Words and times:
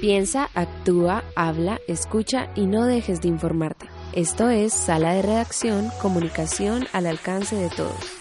Piensa, 0.00 0.48
actúa, 0.54 1.22
habla, 1.36 1.78
escucha 1.86 2.50
y 2.54 2.64
no 2.64 2.86
dejes 2.86 3.20
de 3.20 3.28
informarte. 3.28 3.86
Esto 4.14 4.48
es 4.48 4.72
Sala 4.72 5.12
de 5.12 5.20
Redacción, 5.20 5.90
comunicación 6.00 6.86
al 6.94 7.06
alcance 7.06 7.54
de 7.54 7.68
todos. 7.68 8.19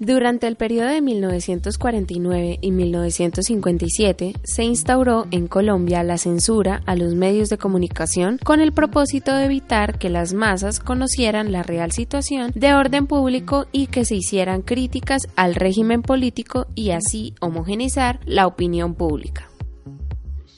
Durante 0.00 0.46
el 0.46 0.54
periodo 0.54 0.90
de 0.90 1.00
1949 1.00 2.58
y 2.60 2.70
1957 2.70 4.34
se 4.44 4.62
instauró 4.62 5.26
en 5.32 5.48
Colombia 5.48 6.04
la 6.04 6.18
censura 6.18 6.82
a 6.86 6.94
los 6.94 7.16
medios 7.16 7.48
de 7.48 7.58
comunicación 7.58 8.38
con 8.44 8.60
el 8.60 8.70
propósito 8.70 9.34
de 9.34 9.46
evitar 9.46 9.98
que 9.98 10.08
las 10.08 10.34
masas 10.34 10.78
conocieran 10.78 11.50
la 11.50 11.64
real 11.64 11.90
situación 11.90 12.52
de 12.54 12.74
orden 12.74 13.08
público 13.08 13.66
y 13.72 13.88
que 13.88 14.04
se 14.04 14.14
hicieran 14.14 14.62
críticas 14.62 15.22
al 15.34 15.56
régimen 15.56 16.02
político 16.02 16.68
y 16.76 16.90
así 16.90 17.34
homogenizar 17.40 18.20
la 18.24 18.46
opinión 18.46 18.94
pública. 18.94 19.50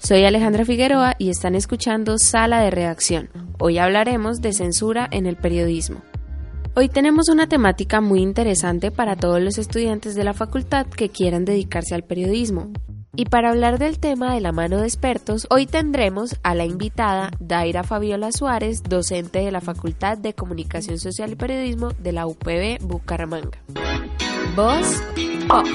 Soy 0.03 0.25
Alejandra 0.25 0.67
Figueroa 0.67 1.15
y 1.19 1.31
están 1.31 1.55
escuchando 1.55 2.19
Sala 2.19 2.61
de 2.61 2.71
Redacción. 2.71 3.31
Hoy 3.59 3.79
hablaremos 3.79 4.43
de 4.43 4.53
censura 4.53 5.09
en 5.11 5.25
el 5.25 5.37
periodismo. 5.37 6.03
Hoy 6.77 6.89
tenemos 6.89 7.29
una 7.29 7.49
temática 7.49 8.01
muy 8.01 8.21
interesante 8.21 8.93
para 8.93 9.17
todos 9.17 9.41
los 9.41 9.59
estudiantes 9.59 10.15
de 10.15 10.23
la 10.23 10.35
facultad 10.35 10.87
que 10.87 11.09
quieran 11.09 11.45
dedicarse 11.45 11.97
al 11.97 12.05
periodismo. 12.05 12.71
Y 13.17 13.25
para 13.25 13.51
hablar 13.51 13.81
del 13.81 13.99
tema 13.99 14.33
de 14.33 14.41
la 14.41 14.53
mano 14.53 14.79
de 14.79 14.87
expertos, 14.87 15.49
hoy 15.51 15.67
tendremos 15.67 16.37
a 16.45 16.55
la 16.55 16.65
invitada 16.65 17.33
Daira 17.41 17.83
Fabiola 17.83 18.31
Suárez, 18.31 18.85
docente 18.85 19.41
de 19.41 19.51
la 19.51 19.61
Facultad 19.61 20.17
de 20.17 20.33
Comunicación 20.33 20.99
Social 20.99 21.33
y 21.33 21.37
Periodismo 21.37 21.91
de 21.99 22.13
la 22.13 22.27
UPB 22.29 22.79
Bucaramanga. 22.81 23.59
Voz 24.55 25.03
Pop. 25.49 25.67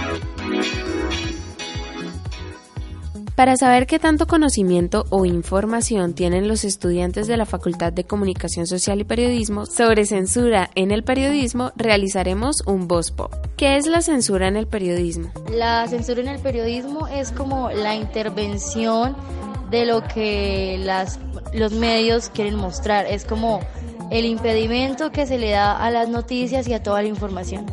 Para 3.35 3.57
saber 3.57 3.85
qué 3.85 3.99
tanto 3.99 4.27
conocimiento 4.27 5.05
o 5.09 5.25
información 5.25 6.13
tienen 6.13 6.47
los 6.47 6.63
estudiantes 6.63 7.27
de 7.27 7.35
la 7.35 7.45
Facultad 7.45 7.91
de 7.91 8.05
Comunicación 8.05 8.65
Social 8.65 9.01
y 9.01 9.03
Periodismo 9.03 9.65
sobre 9.65 10.05
censura 10.05 10.69
en 10.75 10.91
el 10.91 11.03
periodismo, 11.03 11.73
realizaremos 11.75 12.61
un 12.65 12.87
Voz 12.87 13.11
Pop. 13.11 13.33
¿Qué 13.57 13.75
es 13.75 13.87
la 13.87 14.01
censura 14.01 14.47
en 14.47 14.55
el 14.55 14.67
periodismo? 14.67 15.31
La 15.51 15.85
censura 15.89 16.21
en 16.21 16.29
el 16.29 16.39
periodismo 16.39 17.09
es 17.09 17.33
como 17.33 17.69
la 17.71 17.93
intervención 17.95 19.17
de 19.69 19.85
lo 19.85 20.01
que 20.03 20.79
las, 20.81 21.19
los 21.53 21.73
medios 21.73 22.29
quieren 22.29 22.55
mostrar. 22.55 23.05
Es 23.05 23.25
como 23.25 23.59
el 24.11 24.23
impedimento 24.23 25.11
que 25.11 25.25
se 25.25 25.37
le 25.37 25.49
da 25.49 25.75
a 25.75 25.91
las 25.91 26.07
noticias 26.07 26.69
y 26.69 26.73
a 26.73 26.81
toda 26.81 27.01
la 27.01 27.09
información. 27.09 27.65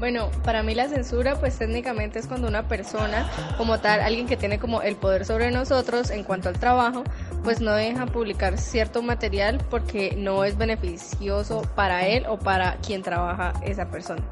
Bueno, 0.00 0.30
para 0.44 0.62
mí 0.62 0.74
la 0.74 0.88
censura 0.88 1.38
pues 1.38 1.58
técnicamente 1.58 2.18
es 2.18 2.26
cuando 2.26 2.48
una 2.48 2.66
persona 2.66 3.30
como 3.58 3.80
tal, 3.80 4.00
alguien 4.00 4.26
que 4.26 4.38
tiene 4.38 4.58
como 4.58 4.80
el 4.80 4.96
poder 4.96 5.26
sobre 5.26 5.50
nosotros 5.50 6.08
en 6.08 6.24
cuanto 6.24 6.48
al 6.48 6.58
trabajo, 6.58 7.04
pues 7.44 7.60
no 7.60 7.74
deja 7.74 8.06
publicar 8.06 8.56
cierto 8.56 9.02
material 9.02 9.62
porque 9.68 10.14
no 10.16 10.44
es 10.44 10.56
beneficioso 10.56 11.60
para 11.76 12.06
él 12.06 12.24
o 12.26 12.38
para 12.38 12.76
quien 12.76 13.02
trabaja 13.02 13.52
esa 13.62 13.90
persona. 13.90 14.22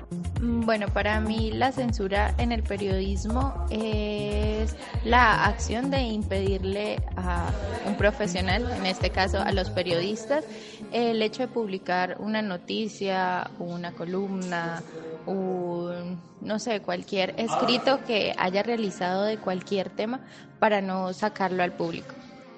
Mm, 0.41 0.65
bueno, 0.65 0.87
para 0.89 1.21
mí 1.21 1.51
la 1.51 1.71
censura 1.71 2.35
en 2.39 2.53
el 2.53 2.63
periodismo 2.63 3.67
es 3.69 4.75
la 5.05 5.45
acción 5.45 5.91
de 5.91 6.01
impedirle 6.01 7.03
a 7.15 7.51
un 7.87 7.97
profesional, 7.97 8.71
en 8.71 8.87
este 8.87 9.11
caso 9.11 9.39
a 9.41 9.53
los 9.53 9.69
periodistas, 9.69 10.45
el 10.93 11.21
hecho 11.21 11.43
de 11.43 11.49
publicar 11.49 12.17
una 12.21 12.41
noticia, 12.41 13.51
una 13.59 13.93
columna, 13.93 14.83
un, 15.29 16.21
no 16.41 16.59
sé, 16.59 16.81
cualquier 16.81 17.35
escrito 17.39 18.01
que 18.07 18.35
haya 18.37 18.63
realizado 18.63 19.25
de 19.25 19.39
cualquier 19.39 19.91
tema 19.91 20.21
para 20.59 20.81
no 20.81 21.13
sacarlo 21.13 21.63
al 21.63 21.73
público. 21.73 22.15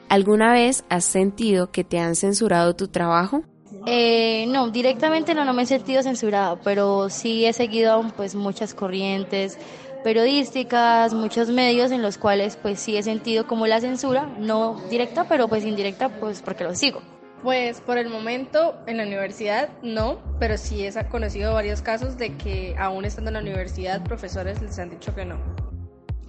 ¿Alguna 0.09 0.53
vez 0.53 0.85
has 0.89 1.05
sentido 1.05 1.71
que 1.71 1.85
te 1.85 1.99
han 1.99 2.17
censurado 2.17 2.75
tu 2.75 2.89
trabajo? 2.89 3.43
Eh, 3.87 4.47
no, 4.49 4.69
directamente 4.71 5.35
no, 5.35 5.45
no 5.45 5.53
me 5.53 5.63
he 5.63 5.67
sentido 5.67 6.03
censurado, 6.03 6.59
pero 6.65 7.09
sí 7.09 7.47
he 7.47 7.53
seguido 7.53 8.05
pues 8.17 8.35
muchas 8.35 8.75
corrientes 8.75 9.59
periodísticas, 10.03 11.15
muchos 11.15 11.49
medios 11.51 11.91
en 11.91 12.03
los 12.03 12.19
cuales 12.19 12.57
pues 12.57 12.81
sí 12.81 12.97
he 12.97 13.03
sentido 13.03 13.47
como 13.47 13.67
la 13.67 13.81
censura, 13.81 14.27
no 14.39 14.81
directa, 14.91 15.27
pero 15.29 15.49
pues 15.49 15.65
indirecta 15.65 16.09
pues 16.09 16.43
porque 16.43 16.65
lo 16.65 16.75
sigo. 16.75 17.03
Pues 17.43 17.81
por 17.81 17.97
el 17.97 18.09
momento 18.11 18.77
en 18.87 18.99
la 18.99 19.05
universidad 19.05 19.71
no, 19.83 20.19
pero 20.39 20.59
sí 20.59 20.85
he 20.85 21.09
conocido 21.09 21.55
varios 21.55 21.81
casos 21.81 22.19
de 22.19 22.37
que 22.37 22.75
aún 22.79 23.07
estando 23.07 23.31
en 23.31 23.35
la 23.35 23.41
universidad 23.41 24.03
profesores 24.03 24.61
les 24.61 24.79
han 24.79 24.91
dicho 24.91 25.15
que 25.15 25.25
no. 25.25 25.39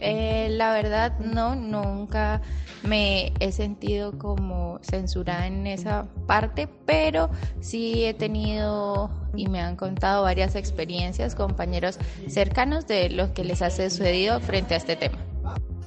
Eh, 0.03 0.47
la 0.49 0.73
verdad 0.73 1.19
no, 1.19 1.55
nunca 1.55 2.41
me 2.81 3.33
he 3.39 3.51
sentido 3.51 4.17
como 4.17 4.79
censurada 4.81 5.45
en 5.45 5.67
esa 5.67 6.07
parte, 6.25 6.67
pero 6.85 7.29
sí 7.59 8.05
he 8.05 8.15
tenido 8.15 9.11
y 9.35 9.47
me 9.47 9.59
han 9.59 9.75
contado 9.75 10.23
varias 10.23 10.55
experiencias, 10.55 11.35
compañeros 11.35 11.99
cercanos 12.27 12.87
de 12.87 13.09
lo 13.09 13.33
que 13.33 13.43
les 13.43 13.61
ha 13.61 13.69
sucedido 13.69 14.39
frente 14.39 14.73
a 14.73 14.77
este 14.77 14.95
tema. 14.95 15.19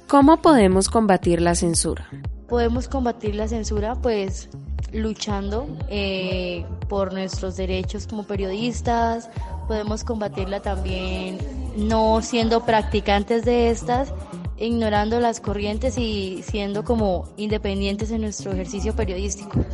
¿Cómo 0.07 0.37
podemos 0.37 0.87
combatir 0.87 1.41
la 1.41 1.55
censura? 1.55 2.07
Podemos 2.47 2.87
combatir 2.87 3.35
la 3.35 3.49
censura 3.49 3.95
pues 3.95 4.49
luchando 4.91 5.67
eh, 5.89 6.65
por 6.87 7.13
nuestros 7.13 7.57
derechos 7.57 8.07
como 8.07 8.23
periodistas, 8.23 9.29
podemos 9.67 10.03
combatirla 10.03 10.61
también 10.61 11.37
no 11.75 12.21
siendo 12.21 12.65
practicantes 12.65 13.43
de 13.43 13.69
estas, 13.69 14.13
ignorando 14.57 15.19
las 15.19 15.41
corrientes 15.41 15.97
y 15.97 16.43
siendo 16.47 16.83
como 16.83 17.27
independientes 17.37 18.11
en 18.11 18.21
nuestro 18.21 18.51
ejercicio 18.51 18.95
periodístico. 18.95 19.65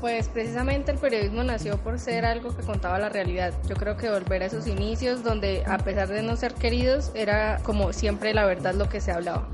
Pues 0.00 0.28
precisamente 0.28 0.92
el 0.92 0.98
periodismo 0.98 1.42
nació 1.42 1.76
por 1.76 1.98
ser 1.98 2.24
algo 2.24 2.56
que 2.56 2.62
contaba 2.62 2.98
la 2.98 3.10
realidad. 3.10 3.52
Yo 3.68 3.76
creo 3.76 3.98
que 3.98 4.10
volver 4.10 4.42
a 4.42 4.46
esos 4.46 4.66
inicios 4.66 5.22
donde 5.22 5.62
a 5.66 5.76
pesar 5.76 6.08
de 6.08 6.22
no 6.22 6.36
ser 6.36 6.54
queridos 6.54 7.10
era 7.14 7.58
como 7.64 7.92
siempre 7.92 8.32
la 8.32 8.46
verdad 8.46 8.74
lo 8.74 8.88
que 8.88 9.02
se 9.02 9.12
hablaba. 9.12 9.48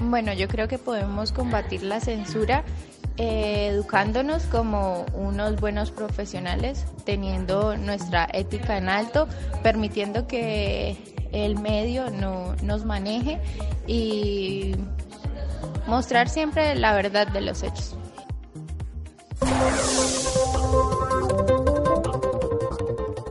Bueno, 0.00 0.32
yo 0.32 0.48
creo 0.48 0.66
que 0.66 0.78
podemos 0.78 1.30
combatir 1.30 1.84
la 1.84 2.00
censura 2.00 2.64
eh, 3.18 3.68
educándonos 3.72 4.44
como 4.44 5.04
unos 5.14 5.60
buenos 5.60 5.90
profesionales, 5.90 6.84
teniendo 7.04 7.76
nuestra 7.76 8.28
ética 8.32 8.78
en 8.78 8.88
alto, 8.88 9.28
permitiendo 9.62 10.26
que 10.26 10.96
el 11.32 11.58
medio 11.58 12.10
no, 12.10 12.54
nos 12.62 12.84
maneje 12.84 13.40
y 13.86 14.74
mostrar 15.86 16.28
siempre 16.28 16.74
la 16.74 16.94
verdad 16.94 17.26
de 17.28 17.40
los 17.40 17.62
hechos. 17.62 17.96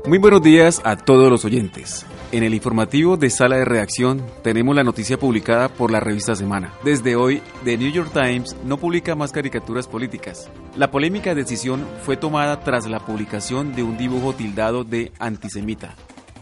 Muy 0.06 0.18
buenos 0.18 0.42
días 0.42 0.82
a 0.84 0.98
todos 0.98 1.30
los 1.30 1.46
oyentes. 1.46 2.06
En 2.32 2.44
el 2.44 2.54
informativo 2.54 3.18
de 3.18 3.30
Sala 3.30 3.58
de 3.58 3.66
Reacción 3.66 4.26
tenemos 4.42 4.74
la 4.74 4.86
noticia 4.86 5.20
publicada 5.20 5.68
por 5.68 5.92
la 5.92 6.00
revista 6.00 6.34
Semana. 6.34 6.74
Desde 6.82 7.18
hoy, 7.18 7.42
The 7.66 7.78
New 7.78 7.92
York 7.92 8.12
Times 8.14 8.56
no 8.64 8.78
publica 8.78 9.16
más 9.16 9.34
caricaturas 9.34 9.86
políticas. 9.86 10.50
La 10.78 10.92
polémica 10.92 11.36
decisión 11.36 11.86
fue 12.06 12.16
tomada 12.16 12.62
tras 12.62 12.88
la 12.88 13.02
publicación 13.02 13.76
de 13.76 13.84
un 13.84 13.98
dibujo 13.98 14.32
tildado 14.32 14.86
de 14.86 15.12
antisemita. 15.20 15.96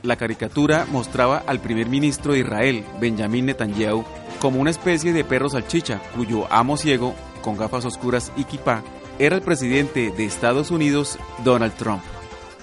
La 0.03 0.15
caricatura 0.15 0.85
mostraba 0.91 1.43
al 1.47 1.59
primer 1.59 1.87
ministro 1.87 2.33
de 2.33 2.41
Israel, 2.41 2.83
Benjamin 3.01 3.47
Netanyahu, 3.47 4.05
como 4.39 4.61
una 4.61 4.69
especie 4.69 5.11
de 5.11 5.23
perro 5.23 5.49
salchicha 5.49 5.99
cuyo 6.15 6.45
amo 6.53 6.77
ciego, 6.77 7.15
con 7.41 7.57
gafas 7.57 7.85
oscuras 7.85 8.31
y 8.37 8.43
kipá, 8.43 8.83
era 9.17 9.35
el 9.35 9.41
presidente 9.41 10.11
de 10.15 10.25
Estados 10.25 10.69
Unidos, 10.69 11.17
Donald 11.43 11.73
Trump. 11.73 12.03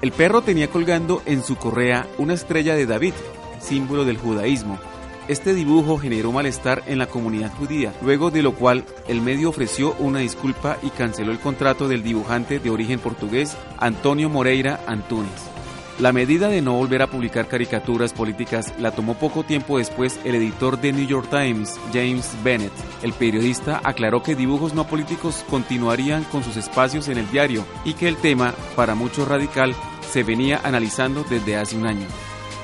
El 0.02 0.12
perro 0.12 0.42
tenía 0.42 0.68
colgando 0.68 1.22
en 1.24 1.42
su 1.42 1.56
correa 1.56 2.06
una 2.18 2.34
estrella 2.34 2.74
de 2.74 2.84
David, 2.84 3.14
símbolo 3.60 4.04
del 4.04 4.18
judaísmo. 4.18 4.78
Este 5.26 5.54
dibujo 5.54 5.98
generó 5.98 6.32
malestar 6.32 6.82
en 6.86 6.98
la 6.98 7.06
comunidad 7.06 7.52
judía, 7.54 7.94
luego 8.02 8.30
de 8.30 8.42
lo 8.42 8.54
cual 8.54 8.84
el 9.08 9.22
medio 9.22 9.48
ofreció 9.48 9.94
una 9.98 10.20
disculpa 10.20 10.76
y 10.82 10.90
canceló 10.90 11.32
el 11.32 11.40
contrato 11.40 11.88
del 11.88 12.02
dibujante 12.02 12.58
de 12.58 12.70
origen 12.70 13.00
portugués 13.00 13.56
Antonio 13.78 14.28
Moreira 14.28 14.80
Antunes. 14.86 15.55
La 15.98 16.12
medida 16.12 16.48
de 16.48 16.60
no 16.60 16.74
volver 16.74 17.00
a 17.00 17.06
publicar 17.06 17.48
caricaturas 17.48 18.12
políticas 18.12 18.74
la 18.78 18.90
tomó 18.90 19.14
poco 19.14 19.44
tiempo 19.44 19.78
después 19.78 20.20
el 20.24 20.34
editor 20.34 20.78
de 20.78 20.92
New 20.92 21.06
York 21.06 21.28
Times, 21.30 21.80
James 21.90 22.36
Bennett. 22.44 22.72
El 23.02 23.14
periodista 23.14 23.80
aclaró 23.82 24.22
que 24.22 24.34
dibujos 24.34 24.74
no 24.74 24.86
políticos 24.86 25.42
continuarían 25.48 26.24
con 26.24 26.44
sus 26.44 26.58
espacios 26.58 27.08
en 27.08 27.16
el 27.16 27.30
diario 27.30 27.64
y 27.86 27.94
que 27.94 28.08
el 28.08 28.18
tema, 28.18 28.52
para 28.76 28.94
muchos 28.94 29.26
radical, 29.26 29.74
se 30.10 30.22
venía 30.22 30.60
analizando 30.64 31.24
desde 31.24 31.56
hace 31.56 31.78
un 31.78 31.86
año. 31.86 32.06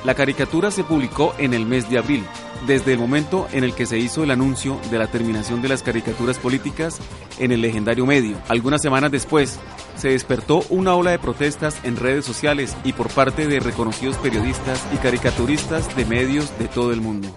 La 0.05 0.13
caricatura 0.13 0.69
se 0.69 0.83
publicó 0.83 1.33
en 1.39 1.55
el 1.55 1.65
mes 1.65 1.89
de 1.89 1.97
abril, 1.97 2.23
desde 2.67 2.93
el 2.93 2.99
momento 2.99 3.47
en 3.51 3.63
el 3.63 3.73
que 3.73 3.85
se 3.85 3.97
hizo 3.97 4.23
el 4.23 4.31
anuncio 4.31 4.79
de 4.91 4.99
la 4.99 5.07
terminación 5.07 5.61
de 5.61 5.69
las 5.69 5.83
caricaturas 5.83 6.37
políticas 6.39 6.99
en 7.39 7.51
el 7.51 7.61
legendario 7.61 8.05
medio. 8.05 8.37
Algunas 8.47 8.81
semanas 8.81 9.11
después, 9.11 9.59
se 9.95 10.09
despertó 10.09 10.63
una 10.69 10.95
ola 10.95 11.11
de 11.11 11.19
protestas 11.19 11.77
en 11.83 11.97
redes 11.97 12.25
sociales 12.25 12.75
y 12.83 12.93
por 12.93 13.09
parte 13.09 13.47
de 13.47 13.59
reconocidos 13.59 14.17
periodistas 14.17 14.85
y 14.93 14.97
caricaturistas 14.97 15.95
de 15.95 16.05
medios 16.05 16.57
de 16.59 16.67
todo 16.67 16.91
el 16.91 17.01
mundo. 17.01 17.29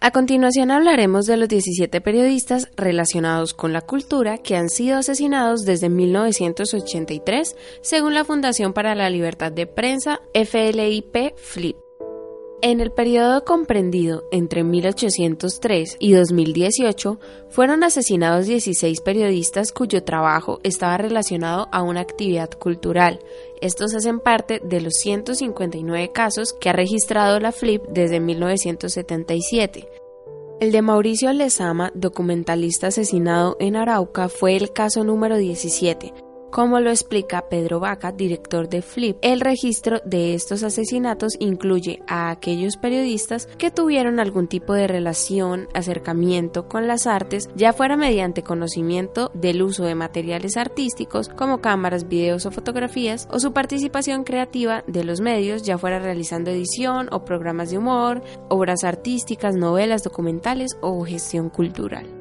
A 0.00 0.12
continuación 0.12 0.70
hablaremos 0.70 1.26
de 1.26 1.36
los 1.36 1.48
17 1.48 2.00
periodistas 2.00 2.70
relacionados 2.76 3.52
con 3.52 3.72
la 3.72 3.80
cultura 3.80 4.38
que 4.38 4.56
han 4.56 4.68
sido 4.68 4.96
asesinados 4.96 5.62
desde 5.62 5.88
1983, 5.88 7.56
según 7.82 8.14
la 8.14 8.24
Fundación 8.24 8.72
para 8.72 8.94
la 8.94 9.10
Libertad 9.10 9.50
de 9.50 9.66
Prensa, 9.66 10.20
FLIP 10.34 11.36
FLIP. 11.36 11.87
En 12.60 12.80
el 12.80 12.90
periodo 12.90 13.44
comprendido 13.44 14.24
entre 14.32 14.64
1803 14.64 15.96
y 16.00 16.12
2018, 16.12 17.20
fueron 17.50 17.84
asesinados 17.84 18.46
16 18.46 19.00
periodistas 19.00 19.70
cuyo 19.70 20.02
trabajo 20.02 20.58
estaba 20.64 20.98
relacionado 20.98 21.68
a 21.70 21.82
una 21.82 22.00
actividad 22.00 22.50
cultural. 22.50 23.20
Estos 23.60 23.94
hacen 23.94 24.18
parte 24.18 24.60
de 24.64 24.80
los 24.80 24.94
159 24.94 26.10
casos 26.10 26.52
que 26.52 26.68
ha 26.68 26.72
registrado 26.72 27.38
la 27.38 27.52
FLIP 27.52 27.84
desde 27.90 28.18
1977. 28.18 29.88
El 30.58 30.72
de 30.72 30.82
Mauricio 30.82 31.32
Lezama, 31.32 31.92
documentalista 31.94 32.88
asesinado 32.88 33.56
en 33.60 33.76
Arauca, 33.76 34.28
fue 34.28 34.56
el 34.56 34.72
caso 34.72 35.04
número 35.04 35.36
17, 35.36 36.12
como 36.50 36.80
lo 36.80 36.90
explica 36.90 37.48
Pedro 37.48 37.80
Vaca, 37.80 38.12
director 38.12 38.68
de 38.68 38.82
Flip, 38.82 39.16
el 39.22 39.40
registro 39.40 40.00
de 40.04 40.34
estos 40.34 40.62
asesinatos 40.62 41.34
incluye 41.38 42.02
a 42.06 42.30
aquellos 42.30 42.76
periodistas 42.76 43.46
que 43.58 43.70
tuvieron 43.70 44.20
algún 44.20 44.48
tipo 44.48 44.74
de 44.74 44.86
relación, 44.86 45.68
acercamiento 45.74 46.68
con 46.68 46.86
las 46.86 47.06
artes, 47.06 47.48
ya 47.54 47.72
fuera 47.72 47.96
mediante 47.96 48.42
conocimiento 48.42 49.30
del 49.34 49.62
uso 49.62 49.84
de 49.84 49.94
materiales 49.94 50.56
artísticos 50.56 51.28
como 51.28 51.60
cámaras, 51.60 52.08
videos 52.08 52.46
o 52.46 52.50
fotografías, 52.50 53.28
o 53.30 53.38
su 53.38 53.52
participación 53.52 54.24
creativa 54.24 54.84
de 54.86 55.04
los 55.04 55.20
medios, 55.20 55.62
ya 55.62 55.78
fuera 55.78 55.98
realizando 55.98 56.50
edición 56.50 57.08
o 57.12 57.24
programas 57.24 57.70
de 57.70 57.78
humor, 57.78 58.22
obras 58.48 58.84
artísticas, 58.84 59.54
novelas, 59.56 60.02
documentales 60.02 60.76
o 60.80 61.04
gestión 61.04 61.50
cultural. 61.50 62.17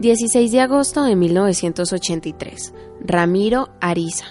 16 0.00 0.50
de 0.50 0.60
agosto 0.60 1.02
de 1.02 1.14
1983. 1.14 2.72
Ramiro 3.02 3.68
Ariza. 3.82 4.24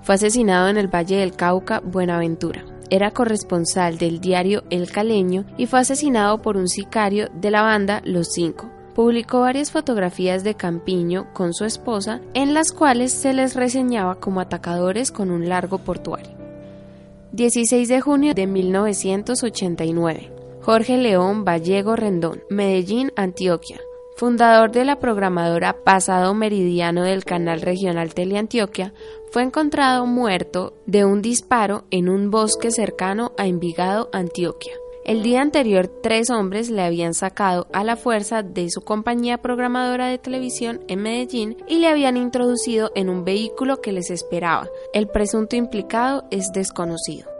Fue 0.00 0.14
asesinado 0.14 0.68
en 0.68 0.78
el 0.78 0.88
Valle 0.88 1.16
del 1.16 1.36
Cauca, 1.36 1.80
Buenaventura. 1.80 2.64
Era 2.88 3.10
corresponsal 3.10 3.98
del 3.98 4.20
diario 4.20 4.64
El 4.70 4.90
Caleño 4.90 5.44
y 5.58 5.66
fue 5.66 5.80
asesinado 5.80 6.40
por 6.40 6.56
un 6.56 6.66
sicario 6.66 7.28
de 7.34 7.50
la 7.50 7.60
banda 7.60 8.00
Los 8.06 8.28
Cinco. 8.32 8.70
Publicó 8.94 9.40
varias 9.40 9.70
fotografías 9.70 10.44
de 10.44 10.54
Campiño 10.54 11.30
con 11.34 11.52
su 11.52 11.66
esposa, 11.66 12.22
en 12.32 12.54
las 12.54 12.72
cuales 12.72 13.12
se 13.12 13.34
les 13.34 13.54
reseñaba 13.54 14.14
como 14.14 14.40
atacadores 14.40 15.12
con 15.12 15.30
un 15.30 15.46
largo 15.46 15.76
portuario. 15.76 16.32
16 17.32 17.86
de 17.86 18.00
junio 18.00 18.32
de 18.32 18.46
1989. 18.46 20.32
Jorge 20.62 20.96
León 20.96 21.44
Vallego 21.44 21.96
Rendón, 21.96 22.42
Medellín, 22.48 23.12
Antioquia 23.14 23.78
fundador 24.16 24.72
de 24.72 24.84
la 24.84 24.98
programadora 24.98 25.84
Pasado 25.84 26.34
Meridiano 26.34 27.02
del 27.02 27.24
canal 27.24 27.60
regional 27.60 28.14
Teleantioquia, 28.14 28.94
fue 29.30 29.42
encontrado 29.42 30.06
muerto 30.06 30.74
de 30.86 31.04
un 31.04 31.20
disparo 31.20 31.84
en 31.90 32.08
un 32.08 32.30
bosque 32.30 32.70
cercano 32.70 33.32
a 33.36 33.46
Envigado, 33.46 34.08
Antioquia. 34.12 34.72
El 35.04 35.22
día 35.22 35.40
anterior, 35.40 35.86
tres 36.02 36.30
hombres 36.30 36.68
le 36.68 36.82
habían 36.82 37.14
sacado 37.14 37.68
a 37.72 37.84
la 37.84 37.94
fuerza 37.94 38.42
de 38.42 38.68
su 38.70 38.80
compañía 38.80 39.38
programadora 39.38 40.08
de 40.08 40.18
televisión 40.18 40.80
en 40.88 41.02
Medellín 41.02 41.56
y 41.68 41.78
le 41.78 41.86
habían 41.86 42.16
introducido 42.16 42.90
en 42.96 43.08
un 43.08 43.24
vehículo 43.24 43.80
que 43.80 43.92
les 43.92 44.10
esperaba. 44.10 44.68
El 44.92 45.06
presunto 45.06 45.54
implicado 45.54 46.24
es 46.32 46.50
desconocido. 46.52 47.35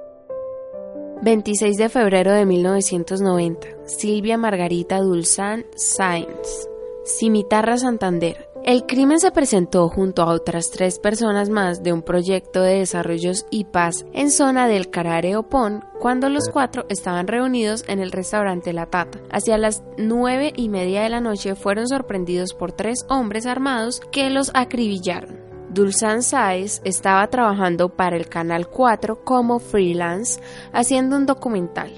26 1.23 1.77
de 1.77 1.89
febrero 1.89 2.33
de 2.33 2.45
1990. 2.45 3.69
Silvia 3.87 4.37
Margarita 4.37 4.99
Dulzán 4.99 5.65
Sáenz. 5.75 6.69
Cimitarra 7.05 7.79
Santander. 7.79 8.49
El 8.65 8.85
crimen 8.85 9.21
se 9.21 9.31
presentó 9.31 9.89
junto 9.89 10.23
a 10.23 10.33
otras 10.33 10.71
tres 10.71 10.99
personas 10.99 11.49
más 11.49 11.83
de 11.83 11.93
un 11.93 12.03
proyecto 12.03 12.63
de 12.63 12.81
desarrollos 12.81 13.47
y 13.49 13.65
paz 13.65 14.05
en 14.13 14.31
zona 14.31 14.67
del 14.67 14.91
Carare 14.91 15.37
Opón 15.37 15.85
cuando 16.01 16.29
los 16.29 16.49
cuatro 16.49 16.85
estaban 16.89 17.29
reunidos 17.29 17.85
en 17.87 18.01
el 18.01 18.11
restaurante 18.11 18.73
La 18.73 18.87
Tata. 18.87 19.21
Hacia 19.31 19.57
las 19.57 19.85
nueve 19.97 20.53
y 20.57 20.69
media 20.69 21.03
de 21.03 21.11
la 21.11 21.21
noche 21.21 21.55
fueron 21.55 21.87
sorprendidos 21.87 22.55
por 22.55 22.73
tres 22.73 23.07
hombres 23.09 23.47
armados 23.47 24.01
que 24.11 24.31
los 24.31 24.51
acribillaron. 24.53 25.46
Dulzan 25.77 26.23
Sáez 26.23 26.81
estaba 26.85 27.27
trabajando 27.27 27.91
para 27.91 28.17
el 28.17 28.31
Canal 28.31 28.67
4 28.67 29.23
como 29.25 29.59
freelance 29.59 30.41
haciendo 30.73 31.19
un 31.19 31.27
documental. 31.27 31.93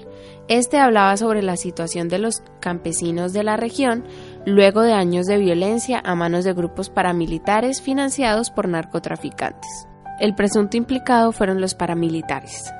Este 0.48 0.80
hablaba 0.80 1.16
sobre 1.16 1.42
la 1.42 1.56
situación 1.56 2.08
de 2.08 2.18
los 2.18 2.42
campesinos 2.58 3.32
de 3.32 3.44
la 3.44 3.56
región 3.56 4.02
luego 4.44 4.82
de 4.82 4.94
años 4.94 5.26
de 5.26 5.38
violencia 5.38 6.02
a 6.04 6.16
manos 6.16 6.44
de 6.44 6.54
grupos 6.54 6.90
paramilitares 6.90 7.80
financiados 7.80 8.50
por 8.50 8.66
narcotraficantes. 8.66 9.86
El 10.18 10.34
presunto 10.34 10.76
implicado 10.76 11.30
fueron 11.30 11.60
los 11.60 11.76
paramilitares. 11.76 12.72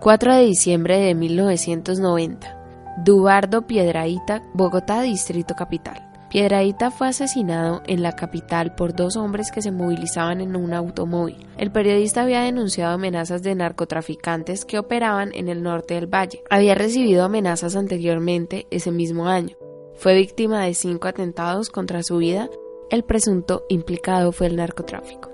4 0.00 0.34
de 0.34 0.42
diciembre 0.46 0.98
de 0.98 1.14
1990. 1.14 2.56
Dubardo 3.04 3.68
Piedraíta, 3.68 4.42
Bogotá, 4.52 5.02
Distrito 5.02 5.54
Capital. 5.54 6.09
Piedraíta 6.30 6.92
fue 6.92 7.08
asesinado 7.08 7.82
en 7.88 8.04
la 8.04 8.12
capital 8.12 8.76
por 8.76 8.94
dos 8.94 9.16
hombres 9.16 9.50
que 9.50 9.62
se 9.62 9.72
movilizaban 9.72 10.40
en 10.40 10.54
un 10.54 10.72
automóvil. 10.72 11.44
El 11.58 11.72
periodista 11.72 12.22
había 12.22 12.42
denunciado 12.42 12.94
amenazas 12.94 13.42
de 13.42 13.56
narcotraficantes 13.56 14.64
que 14.64 14.78
operaban 14.78 15.32
en 15.34 15.48
el 15.48 15.60
norte 15.60 15.94
del 15.94 16.06
valle. 16.06 16.44
Había 16.48 16.76
recibido 16.76 17.24
amenazas 17.24 17.74
anteriormente 17.74 18.68
ese 18.70 18.92
mismo 18.92 19.26
año. 19.26 19.56
Fue 19.96 20.14
víctima 20.14 20.64
de 20.64 20.74
cinco 20.74 21.08
atentados 21.08 21.68
contra 21.68 22.04
su 22.04 22.18
vida. 22.18 22.48
El 22.90 23.02
presunto 23.02 23.64
implicado 23.68 24.30
fue 24.30 24.46
el 24.46 24.54
narcotráfico. 24.54 25.30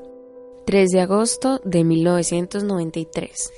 3 0.65 0.89
de 0.89 1.01
agosto 1.03 1.61
de 1.63 1.85
1993. 1.85 3.53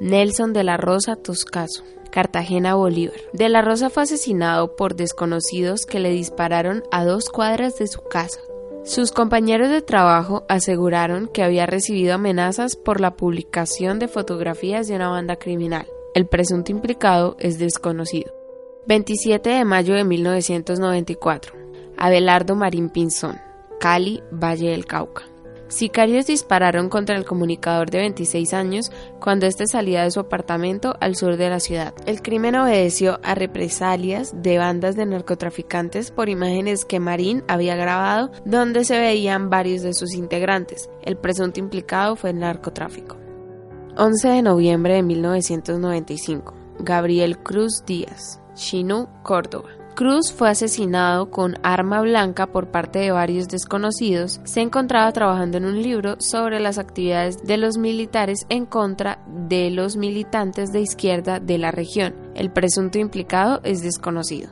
Nelson 0.00 0.52
de 0.52 0.62
la 0.62 0.76
Rosa 0.76 1.16
Toscaso. 1.16 1.84
Cartagena, 2.12 2.76
Bolívar. 2.76 3.16
De 3.32 3.48
la 3.48 3.62
Rosa 3.62 3.90
fue 3.90 4.04
asesinado 4.04 4.76
por 4.76 4.94
desconocidos 4.94 5.86
que 5.86 5.98
le 5.98 6.10
dispararon 6.10 6.84
a 6.92 7.04
dos 7.04 7.30
cuadras 7.30 7.78
de 7.78 7.88
su 7.88 8.02
casa. 8.02 8.38
Sus 8.84 9.10
compañeros 9.12 9.70
de 9.70 9.80
trabajo 9.80 10.44
aseguraron 10.48 11.28
que 11.28 11.42
había 11.42 11.66
recibido 11.66 12.14
amenazas 12.14 12.76
por 12.76 13.00
la 13.00 13.16
publicación 13.16 13.98
de 13.98 14.08
fotografías 14.08 14.86
de 14.86 14.96
una 14.96 15.08
banda 15.08 15.36
criminal. 15.36 15.86
El 16.14 16.26
presunto 16.26 16.70
implicado 16.70 17.36
es 17.40 17.58
desconocido. 17.58 18.32
27 18.86 19.48
de 19.48 19.64
mayo 19.64 19.94
de 19.94 20.04
1994. 20.04 21.54
Abelardo 21.96 22.56
Marín 22.56 22.90
Pinzón, 22.90 23.40
Cali, 23.80 24.22
Valle 24.30 24.70
del 24.70 24.84
Cauca. 24.84 25.31
Sicarios 25.72 26.26
dispararon 26.26 26.90
contra 26.90 27.16
el 27.16 27.24
comunicador 27.24 27.88
de 27.88 28.00
26 28.00 28.52
años 28.52 28.92
cuando 29.18 29.46
éste 29.46 29.66
salía 29.66 30.02
de 30.02 30.10
su 30.10 30.20
apartamento 30.20 30.96
al 31.00 31.16
sur 31.16 31.38
de 31.38 31.48
la 31.48 31.60
ciudad. 31.60 31.94
El 32.04 32.20
crimen 32.20 32.56
obedeció 32.56 33.18
a 33.22 33.34
represalias 33.34 34.34
de 34.42 34.58
bandas 34.58 34.96
de 34.96 35.06
narcotraficantes 35.06 36.10
por 36.10 36.28
imágenes 36.28 36.84
que 36.84 37.00
Marín 37.00 37.42
había 37.48 37.74
grabado 37.74 38.30
donde 38.44 38.84
se 38.84 38.98
veían 38.98 39.48
varios 39.48 39.80
de 39.80 39.94
sus 39.94 40.12
integrantes. 40.12 40.90
El 41.02 41.16
presunto 41.16 41.58
implicado 41.58 42.16
fue 42.16 42.30
el 42.30 42.40
narcotráfico. 42.40 43.16
11 43.96 44.28
de 44.28 44.42
noviembre 44.42 44.96
de 44.96 45.02
1995. 45.02 46.52
Gabriel 46.80 47.38
Cruz 47.38 47.82
Díaz, 47.86 48.42
Chinú, 48.52 49.08
Córdoba. 49.22 49.70
Cruz 49.94 50.32
fue 50.32 50.48
asesinado 50.48 51.30
con 51.30 51.56
arma 51.62 52.00
blanca 52.00 52.46
por 52.46 52.68
parte 52.68 52.98
de 52.98 53.10
varios 53.10 53.48
desconocidos. 53.48 54.40
Se 54.44 54.62
encontraba 54.62 55.12
trabajando 55.12 55.58
en 55.58 55.66
un 55.66 55.82
libro 55.82 56.16
sobre 56.18 56.60
las 56.60 56.78
actividades 56.78 57.42
de 57.44 57.58
los 57.58 57.76
militares 57.76 58.46
en 58.48 58.64
contra 58.64 59.22
de 59.48 59.70
los 59.70 59.96
militantes 59.96 60.72
de 60.72 60.80
izquierda 60.80 61.40
de 61.40 61.58
la 61.58 61.72
región. 61.72 62.14
El 62.34 62.50
presunto 62.50 62.98
implicado 62.98 63.60
es 63.64 63.82
desconocido. 63.82 64.50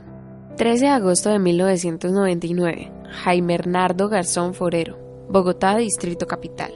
13 0.57 0.85
de 0.85 0.91
agosto 0.91 1.29
de 1.31 1.39
1999. 1.39 2.91
Jaime 3.23 3.55
Hernardo 3.55 4.09
Garzón 4.09 4.53
Forero, 4.53 4.97
Bogotá, 5.27 5.75
Distrito 5.75 6.27
Capital. 6.27 6.71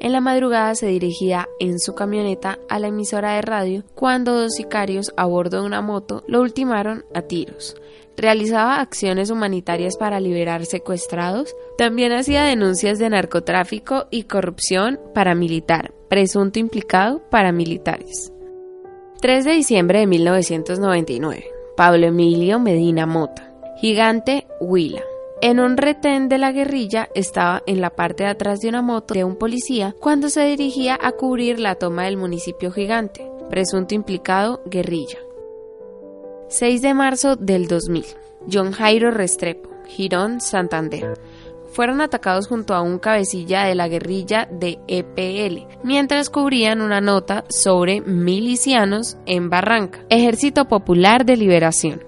En 0.00 0.12
la 0.12 0.22
madrugada 0.22 0.74
se 0.74 0.86
dirigía 0.86 1.46
en 1.58 1.78
su 1.78 1.94
camioneta 1.94 2.58
a 2.70 2.78
la 2.78 2.88
emisora 2.88 3.34
de 3.34 3.42
radio 3.42 3.84
cuando 3.94 4.34
dos 4.34 4.54
sicarios 4.54 5.12
a 5.18 5.26
bordo 5.26 5.60
de 5.60 5.66
una 5.66 5.82
moto 5.82 6.24
lo 6.26 6.40
ultimaron 6.40 7.04
a 7.14 7.20
tiros. 7.20 7.76
Realizaba 8.16 8.80
acciones 8.80 9.30
humanitarias 9.30 9.98
para 9.98 10.18
liberar 10.18 10.64
secuestrados. 10.64 11.54
También 11.76 12.12
hacía 12.12 12.44
denuncias 12.44 12.98
de 12.98 13.10
narcotráfico 13.10 14.06
y 14.10 14.24
corrupción 14.24 14.98
paramilitar, 15.14 15.92
presunto 16.08 16.58
implicado 16.58 17.22
paramilitares. 17.30 18.32
3 19.20 19.44
de 19.44 19.52
diciembre 19.52 20.00
de 20.00 20.06
1999. 20.06 21.44
Pablo 21.76 22.06
Emilio 22.06 22.58
Medina 22.58 23.04
Mota. 23.04 23.52
Gigante 23.80 24.46
Huila. 24.60 25.02
En 25.42 25.58
un 25.58 25.78
retén 25.78 26.28
de 26.28 26.36
la 26.36 26.52
guerrilla 26.52 27.08
estaba 27.14 27.62
en 27.64 27.80
la 27.80 27.88
parte 27.88 28.24
de 28.24 28.28
atrás 28.28 28.60
de 28.60 28.68
una 28.68 28.82
moto 28.82 29.14
de 29.14 29.24
un 29.24 29.36
policía 29.36 29.94
cuando 29.98 30.28
se 30.28 30.44
dirigía 30.44 30.98
a 31.00 31.12
cubrir 31.12 31.58
la 31.58 31.76
toma 31.76 32.04
del 32.04 32.18
municipio 32.18 32.70
gigante. 32.70 33.26
Presunto 33.48 33.94
implicado, 33.94 34.60
guerrilla. 34.66 35.18
6 36.48 36.82
de 36.82 36.92
marzo 36.92 37.36
del 37.36 37.68
2000. 37.68 38.04
John 38.52 38.72
Jairo 38.72 39.10
Restrepo, 39.10 39.70
Girón, 39.86 40.42
Santander. 40.42 41.18
Fueron 41.72 42.02
atacados 42.02 42.46
junto 42.46 42.74
a 42.74 42.82
un 42.82 42.98
cabecilla 42.98 43.64
de 43.64 43.74
la 43.74 43.88
guerrilla 43.88 44.46
de 44.50 44.78
EPL, 44.88 45.68
mientras 45.82 46.28
cubrían 46.28 46.82
una 46.82 47.00
nota 47.00 47.44
sobre 47.48 48.02
milicianos 48.02 49.16
en 49.24 49.48
Barranca, 49.48 50.04
Ejército 50.10 50.68
Popular 50.68 51.24
de 51.24 51.36
Liberación. 51.36 52.04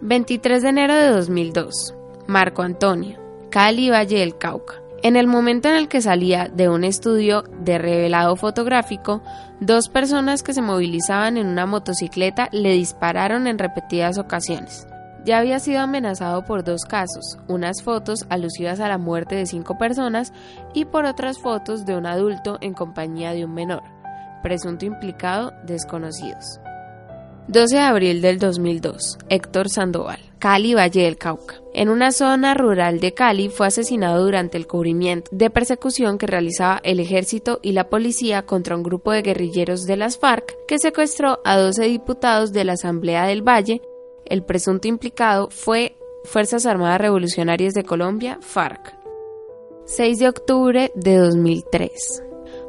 23 0.00 0.62
de 0.62 0.68
enero 0.68 0.94
de 0.94 1.08
2002. 1.08 1.94
Marco 2.26 2.62
Antonio, 2.62 3.18
Cali 3.50 3.90
Valle 3.90 4.20
del 4.20 4.38
Cauca. 4.38 4.74
En 5.02 5.16
el 5.16 5.26
momento 5.26 5.68
en 5.68 5.76
el 5.76 5.88
que 5.88 6.00
salía 6.00 6.48
de 6.48 6.70
un 6.70 6.82
estudio 6.82 7.44
de 7.60 7.76
revelado 7.76 8.36
fotográfico, 8.36 9.22
dos 9.60 9.90
personas 9.90 10.42
que 10.42 10.54
se 10.54 10.62
movilizaban 10.62 11.36
en 11.36 11.46
una 11.46 11.66
motocicleta 11.66 12.48
le 12.52 12.72
dispararon 12.72 13.46
en 13.46 13.58
repetidas 13.58 14.16
ocasiones. 14.16 14.86
Ya 15.26 15.38
había 15.38 15.58
sido 15.58 15.80
amenazado 15.80 16.44
por 16.44 16.64
dos 16.64 16.84
casos, 16.84 17.38
unas 17.48 17.82
fotos 17.82 18.24
alusivas 18.30 18.80
a 18.80 18.88
la 18.88 18.98
muerte 18.98 19.34
de 19.34 19.46
cinco 19.46 19.76
personas 19.76 20.32
y 20.72 20.86
por 20.86 21.04
otras 21.04 21.38
fotos 21.38 21.84
de 21.84 21.96
un 21.96 22.06
adulto 22.06 22.56
en 22.62 22.72
compañía 22.72 23.32
de 23.32 23.44
un 23.44 23.52
menor, 23.52 23.82
presunto 24.42 24.86
implicado 24.86 25.52
desconocidos. 25.66 26.60
12 27.48 27.76
de 27.76 27.82
abril 27.82 28.22
del 28.22 28.38
2002. 28.38 29.18
Héctor 29.28 29.68
Sandoval, 29.68 30.18
Cali, 30.38 30.74
Valle 30.74 31.02
del 31.02 31.18
Cauca. 31.18 31.60
En 31.74 31.90
una 31.90 32.10
zona 32.10 32.54
rural 32.54 33.00
de 33.00 33.12
Cali 33.12 33.50
fue 33.50 33.66
asesinado 33.66 34.24
durante 34.24 34.56
el 34.56 34.66
cubrimiento 34.66 35.30
de 35.30 35.50
persecución 35.50 36.16
que 36.16 36.26
realizaba 36.26 36.80
el 36.84 37.00
ejército 37.00 37.60
y 37.62 37.72
la 37.72 37.90
policía 37.90 38.46
contra 38.46 38.76
un 38.76 38.82
grupo 38.82 39.12
de 39.12 39.20
guerrilleros 39.20 39.84
de 39.84 39.98
las 39.98 40.16
FARC 40.16 40.56
que 40.66 40.78
secuestró 40.78 41.40
a 41.44 41.58
12 41.58 41.84
diputados 41.84 42.52
de 42.52 42.64
la 42.64 42.72
Asamblea 42.72 43.26
del 43.26 43.46
Valle. 43.46 43.82
El 44.24 44.42
presunto 44.42 44.88
implicado 44.88 45.50
fue 45.50 45.98
Fuerzas 46.24 46.64
Armadas 46.64 47.00
Revolucionarias 47.00 47.74
de 47.74 47.84
Colombia, 47.84 48.38
FARC. 48.40 48.96
6 49.84 50.18
de 50.18 50.28
octubre 50.28 50.92
de 50.94 51.18
2003. 51.18 52.22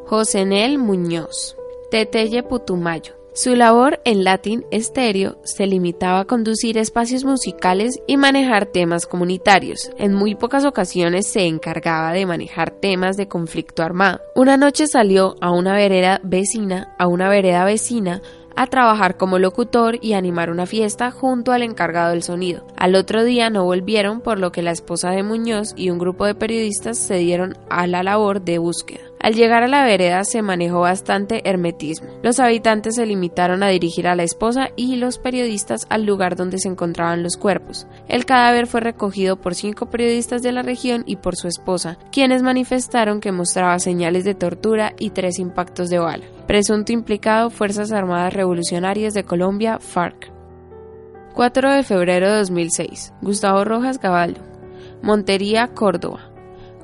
José 0.05 0.45
Nel 0.45 0.77
Muñoz, 0.79 1.55
Teteye 1.89 2.43
Putumayo, 2.43 3.14
su 3.35 3.53
labor 3.53 3.99
en 4.05 4.23
Latin 4.23 4.63
Stereo 4.73 5.37
se 5.43 5.67
limitaba 5.67 6.21
a 6.21 6.25
conducir 6.25 6.77
espacios 6.77 7.25
musicales 7.25 7.99
y 8.07 8.15
manejar 8.15 8.65
temas 8.65 9.05
comunitarios. 9.05 9.91
En 9.97 10.13
muy 10.13 10.35
pocas 10.35 10.63
ocasiones 10.63 11.27
se 11.27 11.45
encargaba 11.45 12.13
de 12.13 12.25
manejar 12.25 12.71
temas 12.71 13.17
de 13.17 13.27
conflicto 13.27 13.83
armado. 13.83 14.21
Una 14.35 14.55
noche 14.55 14.87
salió 14.87 15.35
a 15.41 15.51
una 15.51 15.73
vereda 15.73 16.21
vecina, 16.23 16.95
a 16.97 17.07
una 17.07 17.27
vereda 17.27 17.65
vecina, 17.65 18.21
a 18.55 18.67
trabajar 18.67 19.17
como 19.17 19.37
locutor 19.37 19.97
y 20.01 20.13
animar 20.13 20.49
una 20.49 20.65
fiesta 20.65 21.11
junto 21.11 21.51
al 21.51 21.63
encargado 21.63 22.11
del 22.11 22.23
sonido. 22.23 22.65
Al 22.77 22.95
otro 22.95 23.25
día 23.25 23.49
no 23.49 23.65
volvieron, 23.65 24.21
por 24.21 24.39
lo 24.39 24.53
que 24.53 24.61
la 24.61 24.71
esposa 24.71 25.11
de 25.11 25.23
Muñoz 25.23 25.73
y 25.75 25.89
un 25.89 25.99
grupo 25.99 26.25
de 26.25 26.35
periodistas 26.35 26.97
se 26.97 27.15
dieron 27.15 27.57
a 27.69 27.85
la 27.85 28.01
labor 28.01 28.41
de 28.41 28.59
búsqueda. 28.59 29.01
Al 29.25 29.33
llegar 29.33 29.63
a 29.63 29.67
la 29.67 29.83
vereda 29.83 30.23
se 30.23 30.43
manejó 30.43 30.81
bastante 30.81 31.49
hermetismo. 31.49 32.09
Los 32.21 32.39
habitantes 32.39 32.93
se 32.93 33.07
limitaron 33.07 33.63
a 33.63 33.69
dirigir 33.69 34.07
a 34.07 34.13
la 34.13 34.21
esposa 34.21 34.69
y 34.75 34.97
los 34.97 35.17
periodistas 35.17 35.87
al 35.89 36.05
lugar 36.05 36.35
donde 36.35 36.59
se 36.59 36.67
encontraban 36.67 37.23
los 37.23 37.35
cuerpos. 37.35 37.87
El 38.07 38.25
cadáver 38.25 38.67
fue 38.67 38.81
recogido 38.81 39.37
por 39.41 39.55
cinco 39.55 39.89
periodistas 39.89 40.43
de 40.43 40.51
la 40.51 40.61
región 40.61 41.01
y 41.07 41.15
por 41.15 41.35
su 41.37 41.47
esposa, 41.47 41.97
quienes 42.11 42.43
manifestaron 42.43 43.19
que 43.19 43.31
mostraba 43.31 43.79
señales 43.79 44.25
de 44.25 44.35
tortura 44.35 44.93
y 44.99 45.09
tres 45.09 45.39
impactos 45.39 45.89
de 45.89 45.97
bala. 45.97 46.25
Presunto 46.45 46.91
implicado 46.91 47.49
Fuerzas 47.49 47.91
Armadas 47.91 48.31
Revolucionarias 48.31 49.15
de 49.15 49.23
Colombia, 49.23 49.79
FARC. 49.79 50.31
4 51.33 51.71
de 51.71 51.81
febrero 51.81 52.29
de 52.29 52.37
2006. 52.37 53.13
Gustavo 53.23 53.65
Rojas 53.65 53.99
Gaballo. 53.99 54.43
Montería, 55.01 55.69
Córdoba. 55.69 56.34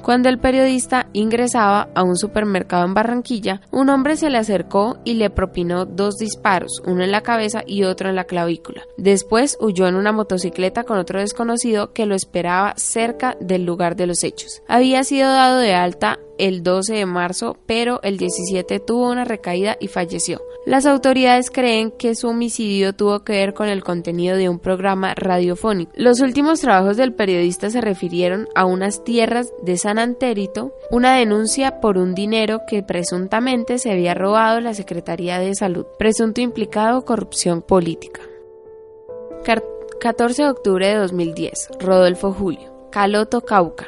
Cuando 0.02 0.30
el 0.30 0.40
periodista 0.40 1.08
ingresaba 1.14 1.90
a 1.94 2.04
un 2.04 2.18
supermercado 2.18 2.86
en 2.86 2.94
Barranquilla, 2.94 3.62
un 3.72 3.90
hombre 3.90 4.16
se 4.16 4.30
le 4.30 4.40
acercó 4.40 4.98
y 5.04 5.14
le 5.14 5.30
propinó 5.30 5.86
dos 5.86 6.18
disparos, 6.18 6.82
uno 6.86 7.04
en 7.04 7.12
la 7.12 7.22
cabeza 7.22 7.64
y 7.66 7.84
otro 7.84 8.10
en 8.10 8.16
la 8.16 8.24
clavícula. 8.24 8.84
Después 8.98 9.58
huyó 9.62 9.88
en 9.88 9.96
una 9.96 10.12
motocicleta 10.12 10.84
con 10.84 10.98
otro 10.98 11.20
desconocido 11.20 11.94
que 11.94 12.06
lo 12.06 12.16
esperaba 12.16 12.74
cerca 12.78 13.38
del 13.40 13.64
lugar 13.64 13.96
de 13.96 14.08
los 14.08 14.24
hechos. 14.24 14.64
Había 14.68 15.04
sido 15.04 15.32
dado 15.32 15.60
de 15.60 15.76
alta 15.76 16.20
el 16.42 16.64
12 16.64 16.96
de 16.96 17.06
marzo, 17.06 17.58
pero 17.66 18.02
el 18.02 18.18
17 18.18 18.80
tuvo 18.80 19.12
una 19.12 19.26
recaída 19.26 19.78
y 19.80 19.88
falleció. 19.88 20.42
Las 20.66 20.86
autoridades 20.86 21.52
creen 21.52 21.92
que 21.92 22.16
su 22.16 22.28
homicidio 22.28 22.94
tuvo 22.94 23.24
que 23.24 23.34
ver 23.34 23.54
con 23.54 23.68
el 23.68 23.84
contenido 23.84 24.36
de 24.36 24.50
un 24.50 24.60
programa 24.60 25.14
radiofónico. 25.16 25.92
Los 25.96 26.20
últimos 26.20 26.60
trabajos 26.60 26.98
del 26.98 27.14
periodista 27.14 27.70
se 27.70 27.80
refirieron 27.80 28.48
a 28.56 28.66
unas 28.66 29.04
tierras 29.04 29.54
de 29.64 29.78
San 29.78 30.00
Antérito, 30.00 30.74
una 30.90 31.16
denuncia 31.16 31.80
por 31.80 31.98
un 31.98 32.16
dinero 32.16 32.62
que 32.68 32.84
presuntamente 32.84 33.78
se 33.78 33.92
había 33.92 34.14
robado 34.14 34.62
la 34.62 34.74
Secretaría 34.74 35.40
de 35.40 35.54
Salud, 35.56 35.86
presunto 35.98 36.42
implicado 36.42 37.06
corrupción 37.06 37.62
política. 37.62 38.22
14 40.02 40.42
de 40.42 40.50
octubre 40.50 40.88
de 40.88 40.96
2010, 40.96 41.70
Rodolfo 41.80 42.34
Julio, 42.34 42.90
Caloto 42.92 43.42
Cauca. 43.42 43.88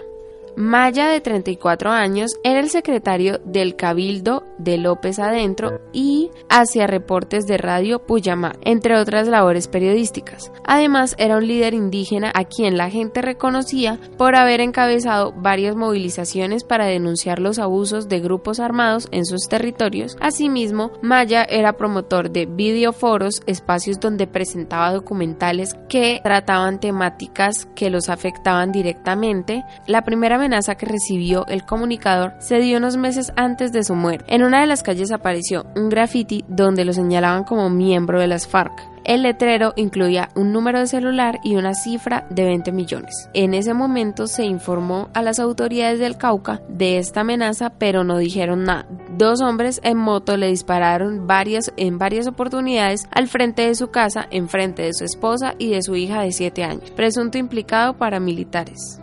Maya, 0.56 1.08
de 1.08 1.22
34 1.22 1.92
años, 1.92 2.32
era 2.44 2.60
el 2.60 2.70
secretario 2.70 3.40
del 3.46 3.76
Cabildo 3.76 4.44
de 4.58 4.78
López 4.78 5.20
Adentro 5.20 5.82
y 5.92 6.30
hacía 6.50 6.88
reportes 6.88 7.46
de 7.46 7.58
radio 7.58 8.06
Puyamá, 8.06 8.54
entre 8.62 8.98
otras 8.98 9.28
labores 9.28 9.68
periodísticas. 9.68 10.52
Además, 10.66 11.16
era 11.18 11.38
un 11.38 11.48
líder 11.48 11.74
indígena 11.74 12.32
a 12.34 12.46
quien 12.46 12.78
la 12.78 12.90
gente 12.90 13.22
reconocía 13.22 14.00
por 14.18 14.36
haber 14.36 14.62
encabezado 14.62 15.34
varias 15.36 15.76
movilizaciones 15.76 16.64
para 16.64 16.86
denunciar 16.86 17.40
los 17.40 17.60
abusos 17.60 18.08
de 18.08 18.20
grupos 18.20 18.60
armados 18.60 19.08
en 19.12 19.26
sus 19.26 19.48
territorios. 19.50 20.18
Asimismo, 20.20 20.92
Maya 21.02 21.44
era 21.44 21.74
promotor 21.74 22.32
de 22.32 22.46
videoforos, 22.46 23.42
espacios 23.48 24.00
donde 24.00 24.28
presentaba 24.28 24.94
documentales 24.94 25.76
que 25.90 26.22
trataban 26.24 26.80
temáticas 26.80 27.68
que 27.76 27.90
los 27.90 28.10
afectaban 28.10 28.72
directamente. 28.72 29.64
La 29.88 30.04
primera 30.04 30.38
amenaza 30.44 30.76
que 30.76 30.86
recibió 30.86 31.48
el 31.48 31.64
comunicador 31.64 32.34
se 32.40 32.60
dio 32.60 32.78
unos 32.78 32.98
meses 32.98 33.32
antes 33.38 33.72
de 33.72 33.84
su 33.84 33.96
muerte. 33.96 34.26
En 34.28 34.44
una 34.44 34.60
de 34.60 34.68
las 34.68 34.84
calles 34.84 35.12
apareció 35.14 35.66
un 35.78 35.88
graffiti 35.88 36.44
donde 36.50 36.84
lo 36.84 36.92
señalaban 36.92 37.46
como 37.46 37.70
miembro 37.70 38.20
de 38.20 38.28
las 38.28 38.46
FARC. 38.46 38.74
El 39.06 39.24
letrero 39.24 39.74
incluía 39.76 40.30
un 40.36 40.54
número 40.54 40.80
de 40.80 40.88
celular 40.88 41.40
y 41.44 41.56
una 41.56 41.74
cifra 41.74 42.26
de 42.30 42.46
20 42.46 42.72
millones. 42.72 43.30
En 43.34 43.54
ese 43.54 43.74
momento 43.74 44.28
se 44.28 44.46
informó 44.46 45.10
a 45.14 45.22
las 45.22 45.40
autoridades 45.40 46.00
del 46.00 46.18
Cauca 46.18 46.62
de 46.70 46.98
esta 46.98 47.22
amenaza, 47.22 47.72
pero 47.78 48.04
no 48.04 48.18
dijeron 48.18 48.64
nada. 48.64 48.86
Dos 49.18 49.42
hombres 49.42 49.82
en 49.84 49.98
moto 49.98 50.38
le 50.38 50.48
dispararon 50.48 51.28
varias, 51.28 51.74
en 51.76 51.98
varias 51.98 52.28
oportunidades 52.28 53.08
al 53.12 53.28
frente 53.28 53.68
de 53.68 53.76
su 53.76 53.92
casa, 53.92 54.26
en 54.32 54.48
frente 54.48 54.84
de 54.84 54.94
su 54.94 55.04
esposa 55.04 55.56
y 55.58 55.72
de 55.72 55.82
su 55.82 55.96
hija 55.96 56.22
de 56.22 56.32
7 56.32 56.64
años. 56.64 56.92
Presunto 56.92 57.38
implicado 57.38 57.98
paramilitares. 57.98 59.03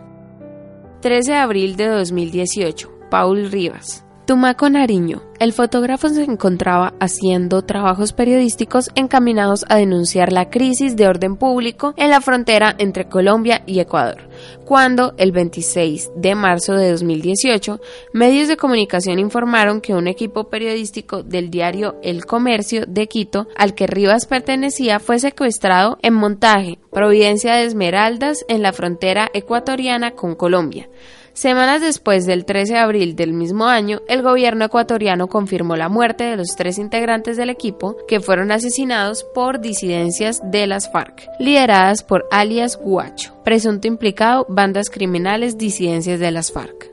13 1.01 1.31
de 1.31 1.37
abril 1.37 1.75
de 1.75 1.87
2018. 1.87 2.87
Paul 3.09 3.49
Rivas. 3.49 4.05
Tumaco 4.25 4.69
Nariño. 4.69 5.23
El 5.39 5.51
fotógrafo 5.51 6.07
se 6.09 6.23
encontraba 6.23 6.93
haciendo 6.99 7.63
trabajos 7.63 8.13
periodísticos 8.13 8.91
encaminados 8.93 9.65
a 9.69 9.77
denunciar 9.77 10.31
la 10.31 10.51
crisis 10.51 10.95
de 10.95 11.07
orden 11.07 11.35
público 11.35 11.95
en 11.97 12.11
la 12.11 12.21
frontera 12.21 12.75
entre 12.77 13.09
Colombia 13.09 13.63
y 13.65 13.79
Ecuador, 13.79 14.29
cuando 14.65 15.15
el 15.17 15.31
26 15.31 16.11
de 16.15 16.35
marzo 16.35 16.73
de 16.73 16.91
2018 16.91 17.81
medios 18.13 18.47
de 18.47 18.57
comunicación 18.57 19.17
informaron 19.17 19.81
que 19.81 19.95
un 19.95 20.07
equipo 20.07 20.49
periodístico 20.49 21.23
del 21.23 21.49
diario 21.49 21.95
El 22.03 22.25
Comercio 22.25 22.85
de 22.87 23.07
Quito, 23.07 23.47
al 23.57 23.73
que 23.73 23.87
Rivas 23.87 24.27
pertenecía, 24.27 24.99
fue 24.99 25.17
secuestrado 25.17 25.97
en 26.03 26.13
montaje 26.13 26.77
Providencia 26.91 27.55
de 27.55 27.65
Esmeraldas 27.65 28.45
en 28.47 28.61
la 28.61 28.73
frontera 28.73 29.29
ecuatoriana 29.33 30.11
con 30.11 30.35
Colombia. 30.35 30.87
Semanas 31.41 31.81
después 31.81 32.27
del 32.27 32.45
13 32.45 32.73
de 32.73 32.79
abril 32.79 33.15
del 33.15 33.33
mismo 33.33 33.65
año, 33.65 34.01
el 34.07 34.21
gobierno 34.21 34.65
ecuatoriano 34.65 35.25
confirmó 35.25 35.75
la 35.75 35.89
muerte 35.89 36.23
de 36.25 36.37
los 36.37 36.49
tres 36.55 36.77
integrantes 36.77 37.35
del 37.35 37.49
equipo 37.49 37.97
que 38.07 38.19
fueron 38.19 38.51
asesinados 38.51 39.23
por 39.23 39.59
disidencias 39.59 40.39
de 40.51 40.67
las 40.67 40.91
FARC, 40.91 41.27
lideradas 41.39 42.03
por 42.03 42.27
alias 42.29 42.77
Guacho, 42.77 43.33
presunto 43.43 43.87
implicado 43.87 44.45
bandas 44.49 44.91
criminales 44.91 45.57
disidencias 45.57 46.19
de 46.19 46.29
las 46.29 46.51
FARC. 46.51 46.91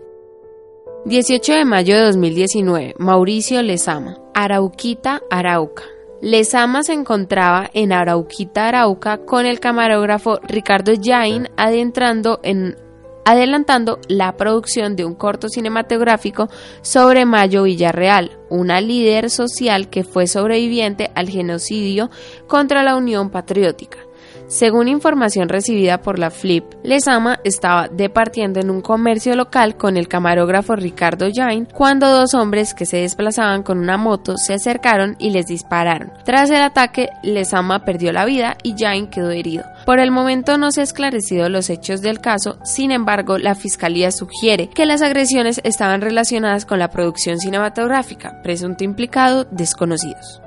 18 1.04 1.52
de 1.52 1.64
mayo 1.66 1.94
de 1.96 2.04
2019, 2.04 2.94
Mauricio 2.96 3.60
Lezama, 3.62 4.16
Arauquita, 4.32 5.20
Arauca. 5.30 5.82
Lezama 6.22 6.82
se 6.84 6.94
encontraba 6.94 7.68
en 7.74 7.92
Arauquita, 7.92 8.68
Arauca 8.68 9.18
con 9.18 9.44
el 9.44 9.60
camarógrafo 9.60 10.40
Ricardo 10.42 10.92
Jain 10.98 11.50
adentrando 11.58 12.40
en 12.42 12.87
adelantando 13.28 14.00
la 14.08 14.38
producción 14.38 14.96
de 14.96 15.04
un 15.04 15.14
corto 15.14 15.50
cinematográfico 15.50 16.48
sobre 16.80 17.26
Mayo 17.26 17.64
Villarreal, 17.64 18.38
una 18.48 18.80
líder 18.80 19.28
social 19.28 19.90
que 19.90 20.02
fue 20.02 20.26
sobreviviente 20.26 21.10
al 21.14 21.28
genocidio 21.28 22.08
contra 22.46 22.82
la 22.82 22.96
Unión 22.96 23.28
Patriótica. 23.28 24.07
Según 24.48 24.88
información 24.88 25.50
recibida 25.50 26.00
por 26.00 26.18
la 26.18 26.30
Flip, 26.30 26.64
Lesama 26.82 27.38
estaba 27.44 27.86
departiendo 27.88 28.60
en 28.60 28.70
un 28.70 28.80
comercio 28.80 29.36
local 29.36 29.76
con 29.76 29.98
el 29.98 30.08
camarógrafo 30.08 30.74
Ricardo 30.74 31.26
Jain 31.30 31.66
cuando 31.66 32.08
dos 32.08 32.32
hombres 32.32 32.72
que 32.72 32.86
se 32.86 32.96
desplazaban 32.96 33.62
con 33.62 33.78
una 33.78 33.98
moto 33.98 34.38
se 34.38 34.54
acercaron 34.54 35.16
y 35.18 35.30
les 35.30 35.48
dispararon. 35.48 36.14
Tras 36.24 36.48
el 36.48 36.62
ataque, 36.62 37.10
Lesama 37.22 37.84
perdió 37.84 38.10
la 38.10 38.24
vida 38.24 38.56
y 38.62 38.74
Jain 38.74 39.08
quedó 39.08 39.32
herido. 39.32 39.64
Por 39.84 40.00
el 40.00 40.10
momento 40.10 40.56
no 40.56 40.70
se 40.70 40.80
ha 40.80 40.84
esclarecido 40.84 41.50
los 41.50 41.68
hechos 41.68 42.00
del 42.00 42.20
caso, 42.20 42.58
sin 42.64 42.90
embargo, 42.90 43.36
la 43.36 43.54
fiscalía 43.54 44.10
sugiere 44.12 44.70
que 44.70 44.86
las 44.86 45.02
agresiones 45.02 45.60
estaban 45.62 46.00
relacionadas 46.00 46.64
con 46.64 46.78
la 46.78 46.88
producción 46.88 47.38
cinematográfica, 47.38 48.40
presunto 48.42 48.82
implicado 48.82 49.44
desconocidos. 49.50 50.40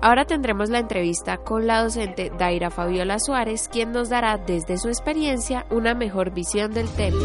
Ahora 0.00 0.24
tendremos 0.24 0.70
la 0.70 0.78
entrevista 0.78 1.38
con 1.38 1.66
la 1.66 1.82
docente 1.82 2.30
Daira 2.38 2.70
Fabiola 2.70 3.18
Suárez, 3.18 3.68
quien 3.68 3.90
nos 3.90 4.08
dará 4.08 4.38
desde 4.38 4.78
su 4.78 4.88
experiencia 4.88 5.66
una 5.70 5.94
mejor 5.94 6.32
visión 6.32 6.72
del 6.72 6.88
tema. 6.88 7.18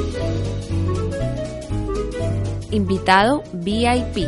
Invitado 2.72 3.44
VIP. 3.54 4.28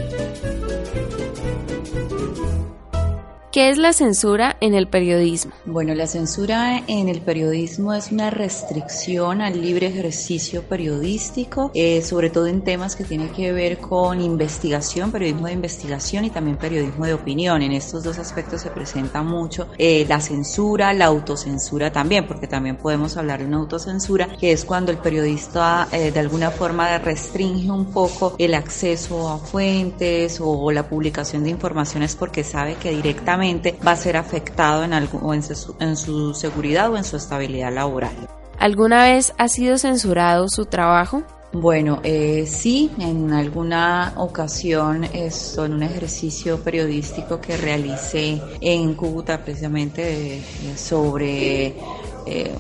¿Qué 3.56 3.70
es 3.70 3.78
la 3.78 3.94
censura 3.94 4.58
en 4.60 4.74
el 4.74 4.90
periodismo? 4.90 5.54
Bueno, 5.64 5.96
la 5.96 6.08
censura 6.08 6.84
en 6.88 7.08
el 7.08 7.22
periodismo 7.22 7.94
es 7.94 8.12
una 8.12 8.30
restricción 8.30 9.40
al 9.40 9.62
libre 9.62 9.88
ejercicio 9.88 10.64
periodístico, 10.64 11.72
eh, 11.74 12.02
sobre 12.02 12.30
todo 12.30 12.48
en 12.48 12.66
temas 12.66 12.98
que 12.98 13.06
tienen 13.06 13.30
que 13.30 13.54
ver 13.54 13.78
con 13.78 14.20
investigación, 14.20 15.10
periodismo 15.14 15.48
de 15.48 15.54
investigación 15.54 16.26
y 16.26 16.32
también 16.32 16.58
periodismo 16.58 17.06
de 17.06 17.14
opinión. 17.14 17.62
En 17.62 17.72
estos 17.72 18.04
dos 18.04 18.20
aspectos 18.20 18.60
se 18.60 18.72
presenta 18.72 19.24
mucho 19.24 19.70
eh, 19.78 20.06
la 20.10 20.20
censura, 20.20 20.92
la 20.92 21.06
autocensura 21.06 21.94
también, 21.94 22.28
porque 22.28 22.48
también 22.48 22.76
podemos 22.76 23.16
hablar 23.16 23.40
de 23.40 23.46
una 23.46 23.60
autocensura, 23.60 24.36
que 24.38 24.52
es 24.52 24.66
cuando 24.66 24.92
el 24.92 24.98
periodista 24.98 25.88
eh, 25.94 26.12
de 26.12 26.20
alguna 26.20 26.52
forma 26.52 26.98
restringe 26.98 27.72
un 27.72 27.86
poco 27.86 28.36
el 28.38 28.54
acceso 28.54 29.30
a 29.30 29.38
fuentes 29.38 30.42
o 30.42 30.74
la 30.74 30.90
publicación 30.90 31.46
de 31.46 31.52
informaciones 31.52 32.18
porque 32.18 32.44
sabe 32.44 32.76
que 32.76 32.92
directamente 32.92 33.45
va 33.86 33.92
a 33.92 33.96
ser 33.96 34.18
afectado 34.18 34.84
en, 34.84 34.94
algo, 34.94 35.34
en, 35.34 35.44
su, 35.44 35.76
en 35.80 35.96
su 35.96 36.34
seguridad 36.34 36.92
o 36.92 36.98
en 36.98 37.04
su 37.04 37.18
estabilidad 37.18 37.74
laboral. 37.74 38.14
¿Alguna 38.60 39.04
vez 39.04 39.34
ha 39.38 39.48
sido 39.48 39.78
censurado 39.78 40.48
su 40.50 40.66
trabajo? 40.66 41.24
Bueno, 41.58 42.02
eh, 42.04 42.46
sí, 42.48 42.92
en 43.00 43.32
alguna 43.32 44.14
ocasión 44.18 45.06
es 45.06 45.58
en 45.58 45.74
un 45.74 45.84
ejercicio 45.84 46.60
periodístico 46.60 47.40
que 47.40 47.56
realicé 47.56 48.42
en 48.60 48.94
Cúcuta 48.94 49.42
precisamente 49.42 50.44
sobre 50.76 51.76
eh, 52.26 52.56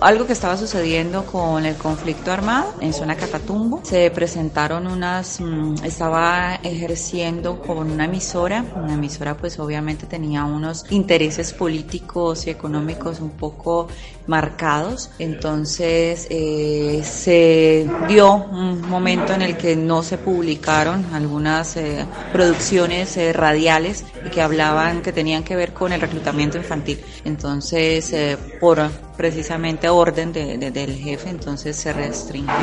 algo 0.00 0.26
que 0.26 0.32
estaba 0.32 0.56
sucediendo 0.56 1.24
con 1.24 1.64
el 1.66 1.76
conflicto 1.76 2.30
armado 2.30 2.74
en 2.80 2.92
zona 2.92 3.16
Catatumbo. 3.16 3.80
Se 3.82 4.10
presentaron 4.10 4.86
unas, 4.86 5.40
mm, 5.40 5.84
estaba 5.84 6.56
ejerciendo 6.62 7.60
con 7.60 7.90
una 7.90 8.04
emisora, 8.04 8.64
una 8.76 8.94
emisora 8.94 9.36
pues 9.36 9.58
obviamente 9.58 10.06
tenía 10.06 10.44
unos 10.44 10.84
intereses 10.90 11.52
políticos 11.52 12.46
y 12.46 12.50
económicos 12.50 13.20
un 13.20 13.30
poco 13.30 13.88
marcados, 14.26 15.10
entonces 15.18 16.28
eh, 16.30 17.02
se 17.04 17.88
dio 18.06 18.34
un 18.34 18.88
momento 18.88 19.32
en 19.32 19.42
el 19.42 19.56
que 19.56 19.74
no 19.74 20.04
se 20.04 20.18
publicaron 20.18 21.04
algunas 21.12 21.76
eh, 21.76 22.06
producciones 22.32 23.18
radiales 23.34 24.04
que 24.32 24.40
hablaban, 24.40 25.02
que 25.02 25.12
tenían 25.12 25.42
que 25.42 25.56
ver 25.56 25.72
con 25.72 25.92
el 25.92 26.00
reclutamiento 26.00 26.58
infantil. 26.58 27.00
Entonces, 27.24 28.14
por 28.60 28.78
precisamente 29.16 29.88
orden 29.88 30.32
del 30.32 30.94
jefe, 30.96 31.28
entonces 31.28 31.76
se 31.76 31.92
restringió 31.92 32.54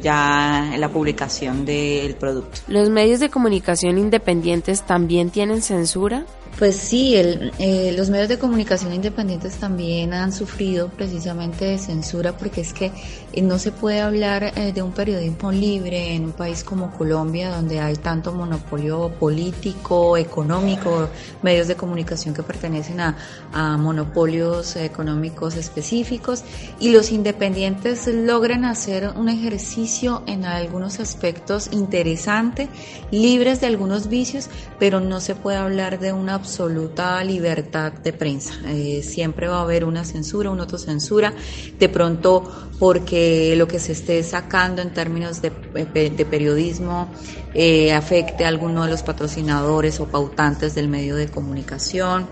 ya 0.00 0.74
la 0.78 0.88
publicación 0.88 1.64
del 1.64 2.14
producto. 2.14 2.60
¿Los 2.68 2.90
medios 2.90 3.20
de 3.20 3.30
comunicación 3.30 3.98
independientes 3.98 4.82
también 4.82 5.30
tienen 5.30 5.62
censura? 5.62 6.24
Pues 6.58 6.76
sí, 6.76 7.16
el, 7.16 7.52
eh, 7.58 7.92
los 7.96 8.10
medios 8.10 8.28
de 8.28 8.38
comunicación 8.38 8.94
independientes 8.94 9.56
también 9.56 10.14
han 10.14 10.32
sufrido 10.32 10.88
precisamente 10.88 11.64
de 11.64 11.78
censura 11.78 12.36
porque 12.36 12.60
es 12.60 12.72
que 12.72 12.92
eh, 13.32 13.42
no 13.42 13.58
se 13.58 13.72
puede 13.72 14.00
hablar 14.00 14.52
eh, 14.54 14.72
de 14.72 14.80
un 14.80 14.92
periodismo 14.92 15.50
libre 15.50 16.14
en 16.14 16.26
un 16.26 16.32
país 16.32 16.62
como 16.62 16.92
Colombia 16.92 17.50
donde 17.50 17.80
hay 17.80 17.96
tanto 17.96 18.32
monopolio 18.32 19.08
político, 19.18 20.16
económico, 20.16 21.08
medios 21.42 21.66
de 21.66 21.74
comunicación 21.74 22.34
que 22.34 22.44
pertenecen 22.44 23.00
a, 23.00 23.16
a 23.52 23.76
monopolios 23.76 24.76
económicos 24.76 25.56
específicos 25.56 26.44
y 26.78 26.92
los 26.92 27.10
independientes 27.10 28.06
logran 28.06 28.64
hacer 28.64 29.10
un 29.16 29.28
ejercicio 29.28 30.22
en 30.26 30.44
algunos 30.44 31.00
aspectos 31.00 31.68
interesante, 31.72 32.68
libres 33.10 33.60
de 33.60 33.66
algunos 33.66 34.08
vicios, 34.08 34.48
pero 34.78 35.00
no 35.00 35.20
se 35.20 35.34
puede 35.34 35.56
hablar 35.56 35.98
de 35.98 36.12
una 36.12 36.43
absoluta 36.44 37.24
libertad 37.24 37.92
de 37.92 38.12
prensa. 38.12 38.54
Eh, 38.66 39.02
siempre 39.02 39.48
va 39.48 39.58
a 39.58 39.62
haber 39.62 39.84
una 39.84 40.04
censura, 40.04 40.50
una 40.50 40.64
autocensura, 40.64 41.32
de 41.78 41.88
pronto 41.88 42.70
porque 42.78 43.54
lo 43.56 43.66
que 43.66 43.78
se 43.78 43.92
esté 43.92 44.22
sacando 44.22 44.82
en 44.82 44.92
términos 44.92 45.40
de, 45.40 45.50
de 45.50 46.26
periodismo 46.26 47.08
eh, 47.54 47.92
afecte 47.94 48.44
a 48.44 48.48
alguno 48.48 48.84
de 48.84 48.90
los 48.90 49.02
patrocinadores 49.02 50.00
o 50.00 50.06
pautantes 50.06 50.74
del 50.74 50.88
medio 50.88 51.16
de 51.16 51.28
comunicación. 51.28 52.26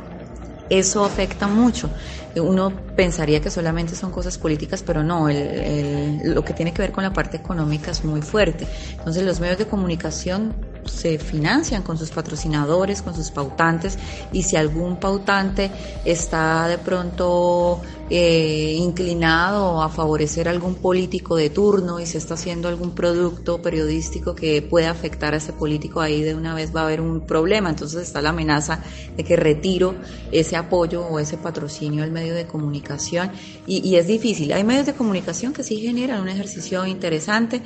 Eso 0.68 1.05
afecta 1.05 1.48
mucho. 1.48 1.90
Uno 2.37 2.72
pensaría 2.96 3.40
que 3.40 3.51
solamente 3.51 3.94
son 3.94 4.11
cosas 4.11 4.38
políticas, 4.38 4.83
pero 4.83 5.03
no, 5.03 5.29
lo 5.29 6.44
que 6.44 6.55
tiene 6.55 6.72
que 6.72 6.81
ver 6.81 6.92
con 6.92 7.05
la 7.05 7.12
parte 7.12 7.37
económica 7.37 7.90
es 7.90 8.05
muy 8.05 8.22
fuerte. 8.22 8.66
Entonces 8.90 9.22
los 9.22 9.38
medios 9.38 9.59
de 9.59 9.66
comunicación 9.66 10.72
se 10.87 11.18
financian 11.18 11.83
con 11.83 11.99
sus 11.99 12.11
patrocinadores, 12.11 13.03
con 13.03 13.14
sus 13.14 13.31
pautantes, 13.31 13.99
y 14.33 14.42
si 14.42 14.57
algún 14.57 14.97
pautante 14.97 15.71
está 16.05 16.66
de 16.68 16.79
pronto 16.79 17.81
eh, 18.14 18.75
inclinado 18.79 19.81
a 19.81 19.88
favorecer 19.88 20.46
algún 20.46 20.75
político 20.75 21.35
de 21.35 21.48
turno 21.48 21.98
y 21.98 22.05
se 22.05 22.18
está 22.18 22.35
haciendo 22.35 22.68
algún 22.68 22.94
producto 22.94 23.62
periodístico 23.62 24.35
que 24.35 24.61
pueda 24.61 24.90
afectar 24.90 25.33
a 25.33 25.38
ese 25.38 25.55
político, 25.55 26.03
ahí 26.03 26.20
de 26.20 26.35
una 26.35 26.55
vez 26.55 26.77
va 26.77 26.83
a 26.83 26.85
haber 26.85 27.01
un 27.01 27.22
problema. 27.27 27.70
Entonces 27.70 28.03
está 28.03 28.20
la 28.20 28.29
amenaza 28.29 28.83
de 29.16 29.25
que 29.25 29.35
retiro 29.35 29.94
ese 30.31 30.57
apoyo 30.57 31.07
o 31.07 31.18
ese 31.18 31.38
patrocinio 31.38 32.05
al 32.05 32.12
medio 32.12 32.35
de 32.35 32.46
comunicación 32.46 33.33
y, 33.66 33.88
y 33.88 33.96
es 33.96 34.07
difícil. 34.07 34.53
Hay 34.53 34.62
medios 34.62 34.85
de 34.85 34.92
comunicación 34.92 35.55
que 35.55 35.62
sí 35.62 35.79
generan 35.79 36.20
un 36.20 36.29
ejercicio 36.29 36.85
interesante, 36.85 37.62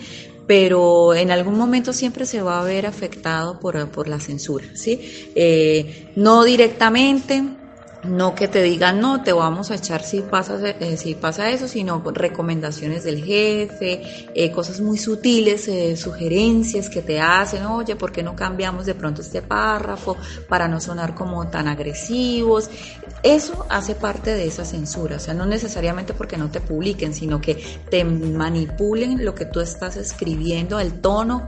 pero 0.47 1.13
en 1.13 1.33
algún 1.33 1.59
momento 1.59 1.93
siempre 1.93 2.25
se 2.25 2.41
va 2.41 2.61
a 2.61 2.65
ver 2.65 2.87
afectado 2.87 3.59
por, 3.59 3.91
por 3.91 4.07
la 4.07 4.21
censura, 4.21 4.67
¿sí? 4.75 5.33
Eh, 5.35 6.13
no 6.15 6.45
directamente, 6.45 7.43
no 8.05 8.35
que 8.35 8.49
te 8.49 8.63
digan 8.63 9.01
no, 9.01 9.23
te 9.23 9.33
vamos 9.33 9.71
a 9.71 9.75
echar 9.75 10.03
si 10.03 10.21
pasa, 10.21 10.59
eh, 10.69 10.97
si 10.97 11.15
pasa 11.15 11.51
eso, 11.51 11.69
sino 11.69 12.03
recomendaciones 12.05 13.05
del 13.05 13.25
jefe, 13.25 14.29
eh, 14.35 14.51
cosas 14.53 14.81
muy 14.81 14.99
sutiles, 14.99 15.69
eh, 15.69 15.97
sugerencias 15.97 16.89
que 16.89 17.03
te 17.03 17.21
hacen, 17.21 17.65
oye, 17.67 17.97
¿por 17.97 18.13
qué 18.13 18.23
no 18.23 18.37
cambiamos 18.37 18.87
de 18.87 18.95
pronto 18.95 19.23
este 19.23 19.43
párrafo 19.43 20.17
para 20.49 20.69
no 20.69 20.81
sonar 20.81 21.15
como 21.15 21.49
tan 21.49 21.69
agresivos? 21.69 22.71
Eso 23.23 23.67
hace 23.71 23.95
parte 23.95 24.35
de 24.35 24.47
esa 24.47 24.65
censura, 24.65 25.17
o 25.17 25.21
sea, 25.21 25.35
no 25.35 25.47
necesariamente 25.47 26.15
porque 26.15 26.37
no 26.37 26.51
te 26.51 26.61
publiquen, 26.61 27.15
sino 27.15 27.41
que 27.41 27.81
te 27.91 28.05
manipulen 28.05 29.25
lo 29.25 29.35
que 29.35 29.47
tú 29.47 29.61
estás 29.61 29.97
escribiendo, 29.97 30.79
el 30.79 31.01
tono 31.01 31.47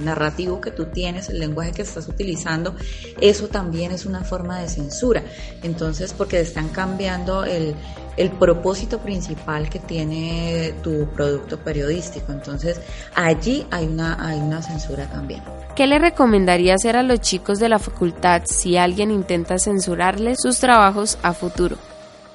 narrativo 0.00 0.60
que 0.60 0.70
tú 0.70 0.86
tienes, 0.86 1.28
el 1.28 1.40
lenguaje 1.40 1.72
que 1.72 1.82
estás 1.82 2.08
utilizando, 2.08 2.74
eso 3.20 3.48
también 3.48 3.92
es 3.92 4.06
una 4.06 4.24
forma 4.24 4.58
de 4.60 4.68
censura. 4.68 5.22
Entonces, 5.62 5.87
Entonces, 5.88 6.12
porque 6.12 6.38
están 6.38 6.68
cambiando 6.68 7.44
el, 7.44 7.74
el 8.18 8.30
propósito 8.30 8.98
principal 8.98 9.70
que 9.70 9.78
tiene 9.78 10.74
tu 10.82 11.08
producto 11.14 11.58
periodístico. 11.58 12.30
Entonces, 12.30 12.78
allí 13.14 13.66
hay 13.70 13.86
una, 13.86 14.18
hay 14.20 14.38
una 14.38 14.60
censura 14.60 15.08
también. 15.08 15.42
¿Qué 15.74 15.86
le 15.86 15.98
recomendaría 15.98 16.74
hacer 16.74 16.96
a 16.96 17.02
los 17.02 17.20
chicos 17.20 17.58
de 17.58 17.70
la 17.70 17.78
facultad 17.78 18.42
si 18.44 18.76
alguien 18.76 19.10
intenta 19.10 19.58
censurarles 19.58 20.38
sus 20.42 20.58
trabajos 20.58 21.16
a 21.22 21.32
futuro? 21.32 21.76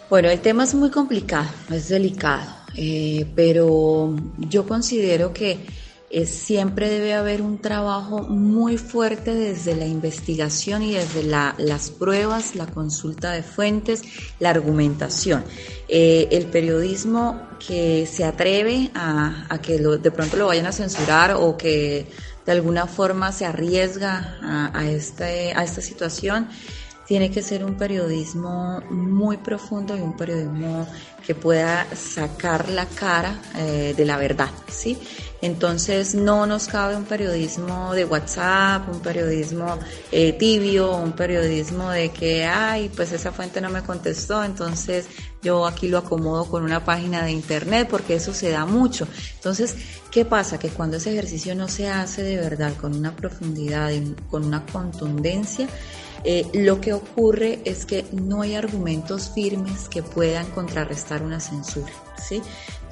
Bueno, 0.10 0.30
el 0.30 0.40
tema 0.40 0.64
es 0.64 0.74
muy 0.74 0.90
complicado, 0.90 1.50
es 1.70 1.90
delicado, 1.90 2.50
eh, 2.76 3.28
pero 3.36 4.16
yo 4.40 4.66
considero 4.66 5.32
que 5.32 5.60
siempre 6.26 6.90
debe 6.90 7.14
haber 7.14 7.42
un 7.42 7.58
trabajo 7.58 8.22
muy 8.22 8.78
fuerte 8.78 9.34
desde 9.34 9.76
la 9.76 9.88
investigación 9.88 10.84
y 10.84 10.94
desde 10.94 11.24
las 11.24 11.90
pruebas, 11.90 12.56
la 12.56 12.68
consulta 12.68 13.32
de 13.32 13.42
fuentes, 13.42 14.04
la 14.40 14.52
argumentación. 14.52 15.44
Eh, 15.88 16.28
el 16.32 16.46
periodismo 16.46 17.42
que 17.66 18.06
se 18.06 18.26
atreve 18.26 18.92
a, 18.94 19.60
que 19.62 19.78
de 19.78 20.12
pronto 20.12 20.38
lo 20.38 20.48
vayan 20.48 20.68
a 20.68 20.72
censurar 20.72 21.34
o 21.34 21.58
que 21.58 22.08
de 22.46 22.52
alguna 22.52 22.88
forma 22.88 23.32
se 23.32 23.46
arriesga 23.46 24.72
a, 24.74 24.88
este, 24.90 25.54
a 25.54 25.64
esta 25.64 25.82
situación, 25.82 26.48
tiene 27.14 27.30
que 27.30 27.44
ser 27.44 27.64
un 27.64 27.76
periodismo 27.76 28.82
muy 28.90 29.38
profundo 29.38 29.96
y 29.96 30.02
un 30.02 30.18
periodismo 30.18 30.88
que 31.24 31.36
pueda 31.36 31.86
sacar 31.96 32.70
la 32.70 32.88
cara 32.88 33.40
eh, 33.56 33.94
de 33.96 34.04
la 34.04 34.18
verdad, 34.18 34.50
¿sí? 34.68 34.98
Entonces 35.40 36.16
no 36.16 36.48
nos 36.48 36.66
cabe 36.66 36.96
un 36.96 37.04
periodismo 37.04 37.94
de 37.94 38.06
WhatsApp, 38.06 38.90
un 38.92 39.00
periodismo 39.00 39.78
eh, 40.12 40.34
tibio, 40.34 40.96
un 40.96 41.12
periodismo 41.12 41.92
de 41.92 42.10
que, 42.10 42.46
ay, 42.46 42.90
pues 42.96 43.12
esa 43.12 43.32
fuente 43.32 43.62
no 43.62 43.70
me 43.70 43.84
contestó, 43.84 44.44
entonces 44.44 45.06
yo 45.44 45.68
aquí 45.68 45.90
lo 45.90 46.00
acomodo 46.00 46.46
con 46.46 46.64
una 46.64 46.84
página 46.84 47.24
de 47.24 47.32
internet 47.32 47.90
porque 47.92 48.16
eso 48.16 48.34
se 48.34 48.50
da 48.50 48.66
mucho. 48.66 49.08
Entonces, 49.36 49.76
¿qué 50.10 50.26
pasa? 50.26 50.58
Que 50.58 50.70
cuando 50.70 50.98
ese 50.98 51.12
ejercicio 51.12 51.54
no 51.54 51.68
se 51.68 51.90
hace 51.90 52.24
de 52.24 52.38
verdad, 52.38 52.74
con 52.76 52.96
una 52.96 53.16
profundidad, 53.16 53.92
con 54.32 54.46
una 54.46 54.66
contundencia, 54.66 55.68
eh, 56.24 56.48
lo 56.54 56.80
que 56.80 56.94
ocurre 56.94 57.60
es 57.66 57.86
que 57.86 58.06
no 58.12 58.42
hay 58.42 58.56
argumentos 58.56 59.32
firmes 59.34 59.90
que 59.90 60.04
puedan 60.04 60.46
contrarrestar 60.52 61.22
una 61.22 61.40
censura, 61.40 61.92
¿sí? 62.18 62.42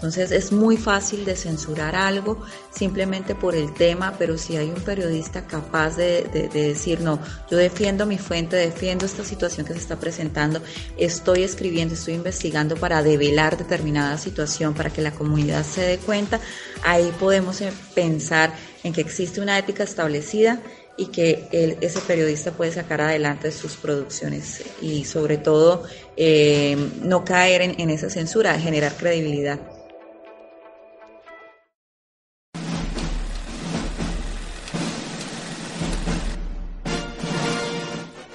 Entonces 0.02 0.32
es 0.32 0.52
muy 0.52 0.78
fácil 0.78 1.26
de 1.26 1.36
censurar 1.36 1.96
algo 1.96 2.42
simplemente 2.72 3.36
por 3.36 3.54
el 3.54 3.72
tema, 3.72 4.16
pero 4.18 4.36
si 4.36 4.58
hay 4.58 4.70
un 4.70 4.82
periodista 4.82 5.46
capaz 5.46 5.96
de, 5.96 6.24
de, 6.24 6.50
decir, 6.50 7.02
no, 7.02 7.20
yo 7.52 7.58
defiendo 7.58 8.08
mi 8.08 8.18
fuente, 8.18 8.56
defiendo 8.56 9.06
esta 9.06 9.24
situación 9.24 9.64
que 9.66 9.74
se 9.74 9.80
está 9.80 10.00
presentando, 10.00 10.60
estoy 10.98 11.44
escribiendo, 11.44 11.94
estoy 11.94 12.16
investigando 12.16 12.76
para 12.78 13.04
develar 13.04 13.60
determinada 13.60 14.18
situación, 14.18 14.74
para 14.74 14.90
que 14.90 15.04
la 15.04 15.12
comunidad 15.12 15.64
se 15.64 15.82
dé 15.82 16.00
cuenta, 16.00 16.40
ahí 16.84 17.14
podemos 17.20 17.62
eh, 17.62 17.72
pensar 17.94 18.56
en 18.84 18.94
que 18.94 19.02
existe 19.02 19.40
una 19.40 19.60
ética 19.60 19.84
establecida 19.84 20.60
y 21.02 21.08
que 21.08 21.78
ese 21.82 22.00
periodista 22.02 22.52
puede 22.52 22.72
sacar 22.72 23.02
adelante 23.02 23.52
sus 23.52 23.76
producciones 23.76 24.64
y 24.82 25.04
sobre 25.04 25.38
todo 25.38 25.84
eh, 26.16 26.78
no 27.02 27.26
caer 27.26 27.64
en, 27.64 27.82
en 27.82 27.90
esa 27.90 28.12
censura, 28.12 28.60
generar 28.60 28.94
credibilidad. 28.94 29.60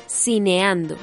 Cineando. 0.09 0.96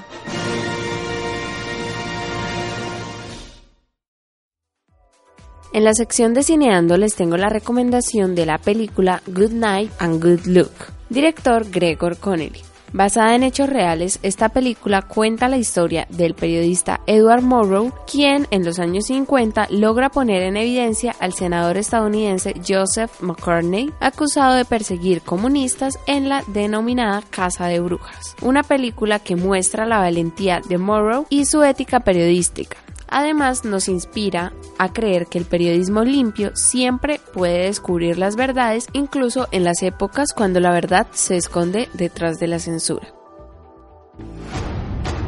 En 5.71 5.85
la 5.85 5.93
sección 5.93 6.33
de 6.33 6.43
Cineando 6.43 6.97
les 6.97 7.15
tengo 7.15 7.37
la 7.37 7.47
recomendación 7.47 8.35
de 8.35 8.45
la 8.45 8.57
película 8.57 9.23
Good 9.25 9.53
Night 9.53 9.91
and 9.97 10.21
Good 10.21 10.45
Look, 10.45 10.71
director 11.13 11.69
Gregor 11.69 12.17
Connelly. 12.17 12.61
Basada 12.91 13.33
en 13.33 13.41
hechos 13.41 13.69
reales, 13.69 14.19
esta 14.21 14.49
película 14.49 15.01
cuenta 15.01 15.47
la 15.47 15.57
historia 15.57 16.05
del 16.11 16.35
periodista 16.35 17.01
Edward 17.07 17.41
Morrow, 17.41 17.91
quien 18.05 18.47
en 18.51 18.63
los 18.63 18.77
años 18.77 19.05
50 19.05 19.67
logra 19.71 20.09
poner 20.09 20.43
en 20.43 20.57
evidencia 20.57 21.15
al 21.19 21.33
senador 21.33 21.77
estadounidense 21.77 22.53
Joseph 22.67 23.09
McCartney, 23.19 23.91
acusado 23.99 24.53
de 24.53 24.65
perseguir 24.65 25.21
comunistas 25.21 25.97
en 26.05 26.29
la 26.29 26.43
denominada 26.45 27.23
Casa 27.31 27.65
de 27.65 27.79
Brujas. 27.79 28.35
Una 28.43 28.61
película 28.61 29.17
que 29.17 29.35
muestra 29.35 29.87
la 29.87 29.97
valentía 29.97 30.61
de 30.67 30.77
Morrow 30.77 31.25
y 31.29 31.45
su 31.45 31.63
ética 31.63 32.01
periodística, 32.01 32.77
Además, 33.13 33.63
nos 33.63 33.89
inspira 33.89 34.53
a 34.79 34.91
creer 34.91 35.27
que 35.27 35.37
el 35.37 35.45
periodismo 35.45 36.03
limpio 36.03 36.51
siempre 36.55 37.19
puede 37.31 37.67
descubrir 37.67 38.17
las 38.17 38.35
verdades, 38.35 38.87
incluso 38.91 39.47
en 39.51 39.63
las 39.63 39.83
épocas 39.83 40.33
cuando 40.33 40.59
la 40.59 40.71
verdad 40.71 41.05
se 41.11 41.37
esconde 41.37 41.89
detrás 41.93 42.39
de 42.39 42.47
la 42.47 42.57
censura. 42.57 43.13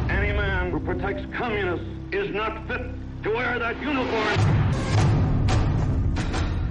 Any 0.09 0.33
man 0.33 0.71
who 0.73 0.79
protects 0.79 1.27
communists 1.37 1.85
is 2.11 2.33
not 2.33 2.67
fit 2.67 2.81
to 3.23 3.29
wear 3.29 3.59
that 3.59 3.75
uniform. 3.79 4.65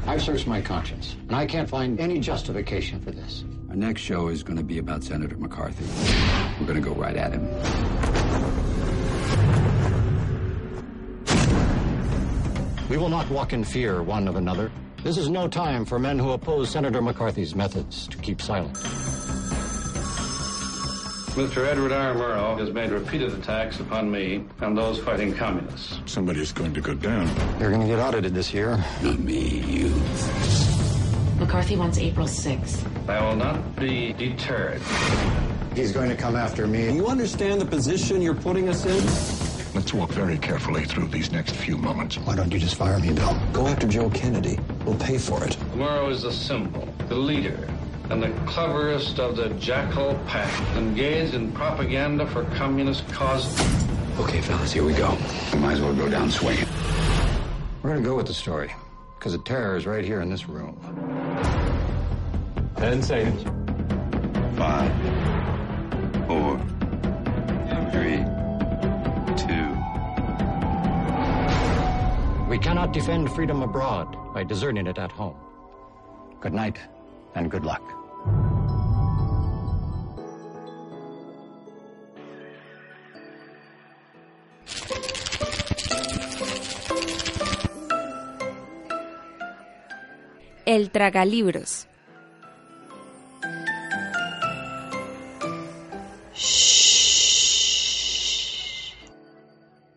I've 0.09 0.21
searched 0.21 0.49
my 0.49 0.61
conscience, 0.61 1.17
and 1.29 1.37
I 1.37 1.47
can't 1.47 1.69
find 1.69 2.01
any 2.01 2.19
justification 2.19 3.01
for 3.01 3.13
this. 3.13 3.45
Our 3.71 3.77
next 3.77 4.03
show 4.03 4.31
is 4.31 4.43
going 4.43 4.59
to 4.59 4.65
be 4.65 4.79
about 4.79 5.05
Senator 5.05 5.37
McCarthy. 5.37 5.87
We're 6.59 6.67
going 6.67 6.83
to 6.83 6.89
go 6.89 6.95
right 6.97 7.17
at 7.17 7.33
him. 7.33 7.47
We 12.91 12.99
will 12.99 13.09
not 13.09 13.29
walk 13.31 13.55
in 13.55 13.65
fear 13.65 14.03
one 14.03 14.29
of 14.29 14.37
another. 14.37 14.71
This 15.03 15.17
is 15.17 15.31
no 15.31 15.49
time 15.49 15.87
for 15.87 15.99
men 15.99 16.19
who 16.19 16.33
oppose 16.33 16.71
Senator 16.71 17.01
McCarthy's 17.01 17.55
methods 17.55 18.07
to 18.09 18.17
keep 18.19 18.43
silent. 18.43 18.75
Mr. 21.35 21.67
Edward 21.67 21.93
R. 21.93 22.15
Murrow 22.15 22.59
has 22.59 22.71
made 22.71 22.91
repeated 22.91 23.33
attacks 23.33 23.81
upon 23.81 24.11
me 24.11 24.45
and 24.61 24.77
those 24.77 24.99
fighting 25.01 25.35
communists. 25.35 25.99
Somebody's 26.07 26.53
going 26.53 26.75
to 26.75 26.81
go 26.81 26.95
down. 26.95 27.27
You're 27.59 27.71
going 27.71 27.81
to 27.81 27.89
get 27.89 27.99
audited 27.99 28.35
this 28.35 28.53
year. 28.55 28.77
Not 29.03 29.19
me, 29.19 29.61
you. 29.61 29.89
McCarthy 31.39 31.77
wants 31.77 31.99
April 31.99 32.27
6th. 32.27 33.09
I 33.09 33.29
will 33.29 33.37
not 33.37 33.77
be 33.77 34.13
deterred. 34.13 34.81
He's 35.75 35.91
going 35.91 36.09
to 36.11 36.17
come 36.17 36.37
after 36.37 36.67
me. 36.67 36.95
You 36.95 37.09
understand 37.09 37.61
the 37.61 37.67
position 37.67 38.23
you're 38.23 38.35
putting 38.35 38.69
us 38.69 38.87
in? 38.87 39.44
Let's 39.75 39.93
walk 39.93 40.11
very 40.11 40.39
carefully 40.39 40.85
through 40.85 41.09
these 41.09 41.33
next 41.33 41.57
few 41.57 41.77
moments. 41.77 42.17
Why 42.17 42.37
don't 42.37 42.53
you 42.53 42.61
just 42.61 42.77
fire 42.77 42.97
me, 43.01 43.13
Bill? 43.13 43.37
Go 43.53 43.67
after 43.67 43.89
Joe 43.89 44.09
Kennedy. 44.09 44.57
We'll 44.85 44.95
pay 44.95 45.19
for 45.19 45.45
it. 45.45 45.51
Tomorrow 45.73 46.11
is 46.11 46.23
the 46.23 46.33
symbol, 46.33 46.89
the 47.09 47.17
leader, 47.17 47.69
and 48.09 48.23
the 48.23 48.31
cleverest 48.47 49.19
of 49.19 49.35
the 49.35 49.49
jackal 49.55 50.17
pack, 50.29 50.77
engaged 50.77 51.35
in 51.35 51.51
propaganda 51.51 52.25
for 52.29 52.45
communist 52.57 53.09
causes. 53.09 53.59
Okay, 54.21 54.41
fellas, 54.41 54.73
here 54.73 54.85
we 54.85 54.93
go. 54.93 55.19
We 55.53 55.59
might 55.59 55.73
as 55.73 55.81
well 55.81 55.93
go 55.93 56.09
down 56.09 56.31
swinging. 56.31 56.69
We're 57.83 57.91
gonna 57.91 58.03
go 58.03 58.15
with 58.15 58.27
the 58.27 58.35
story, 58.35 58.73
because 59.19 59.33
the 59.33 59.39
terror 59.39 59.77
is 59.77 59.87
right 59.87 60.05
here 60.05 60.21
in 60.21 60.31
this 60.31 60.49
room. 60.49 60.79
Ten 62.77 63.03
seconds. 63.03 63.43
Five, 64.57 64.93
four, 66.29 66.61
We 72.55 72.61
cannot 72.61 72.93
defend 72.93 73.33
freedom 73.33 73.63
abroad 73.63 74.33
by 74.33 74.45
deserting 74.45 74.87
it 74.87 74.97
at 74.97 75.11
home. 75.11 75.35
Good 76.41 76.53
night 76.55 76.79
and 77.35 77.51
good 77.51 77.65
luck. 77.65 77.83
El 90.65 90.93
tragalibros. 90.93 91.89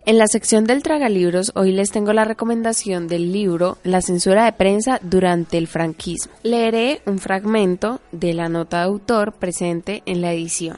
En 0.07 0.17
la 0.17 0.27
sección 0.27 0.63
del 0.63 0.83
tragalibros 0.83 1.51
hoy 1.53 1.73
les 1.73 1.91
tengo 1.91 2.13
la 2.13 2.23
recomendación 2.23 3.09
del 3.09 3.33
libro 3.33 3.77
La 3.83 4.01
censura 4.01 4.45
de 4.45 4.53
prensa 4.53 5.01
durante 5.03 5.57
el 5.57 5.67
franquismo. 5.67 6.31
Leeré 6.43 7.01
un 7.05 7.19
fragmento 7.19 7.99
de 8.13 8.33
la 8.33 8.47
nota 8.47 8.77
de 8.77 8.83
autor 8.85 9.33
presente 9.33 10.03
en 10.05 10.21
la 10.21 10.31
edición. 10.31 10.77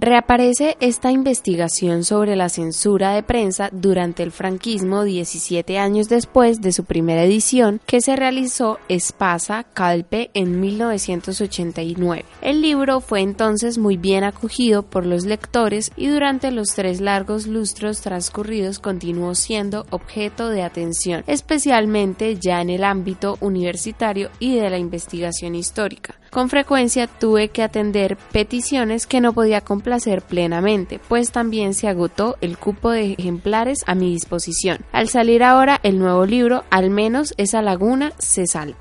Reaparece 0.00 0.76
esta 0.78 1.10
investigación 1.10 2.04
sobre 2.04 2.36
la 2.36 2.48
censura 2.48 3.14
de 3.14 3.24
prensa 3.24 3.68
durante 3.72 4.22
el 4.22 4.30
franquismo 4.30 5.02
17 5.02 5.76
años 5.76 6.08
después 6.08 6.60
de 6.60 6.70
su 6.70 6.84
primera 6.84 7.24
edición 7.24 7.80
que 7.84 8.00
se 8.00 8.14
realizó 8.14 8.78
Espasa 8.88 9.64
Calpe 9.64 10.30
en 10.34 10.60
1989. 10.60 12.24
El 12.42 12.62
libro 12.62 13.00
fue 13.00 13.22
entonces 13.22 13.76
muy 13.76 13.96
bien 13.96 14.22
acogido 14.22 14.84
por 14.84 15.04
los 15.04 15.24
lectores 15.24 15.90
y 15.96 16.06
durante 16.06 16.52
los 16.52 16.68
tres 16.76 17.00
largos 17.00 17.48
lustros 17.48 18.00
transcurridos 18.00 18.78
continuó 18.78 19.34
siendo 19.34 19.84
objeto 19.90 20.48
de 20.48 20.62
atención, 20.62 21.24
especialmente 21.26 22.36
ya 22.36 22.60
en 22.60 22.70
el 22.70 22.84
ámbito 22.84 23.36
universitario 23.40 24.30
y 24.38 24.54
de 24.54 24.70
la 24.70 24.78
investigación 24.78 25.56
histórica. 25.56 26.17
Con 26.30 26.50
frecuencia 26.50 27.06
tuve 27.06 27.48
que 27.48 27.62
atender 27.62 28.16
peticiones 28.32 29.06
que 29.06 29.20
no 29.20 29.32
podía 29.32 29.62
complacer 29.62 30.20
plenamente, 30.22 31.00
pues 31.08 31.32
también 31.32 31.72
se 31.72 31.88
agotó 31.88 32.36
el 32.42 32.58
cupo 32.58 32.90
de 32.90 33.14
ejemplares 33.14 33.78
a 33.86 33.94
mi 33.94 34.10
disposición. 34.10 34.78
Al 34.92 35.08
salir 35.08 35.42
ahora 35.42 35.80
el 35.82 35.98
nuevo 35.98 36.26
libro, 36.26 36.64
al 36.70 36.90
menos 36.90 37.32
esa 37.38 37.62
laguna 37.62 38.12
se 38.18 38.46
salva. 38.46 38.76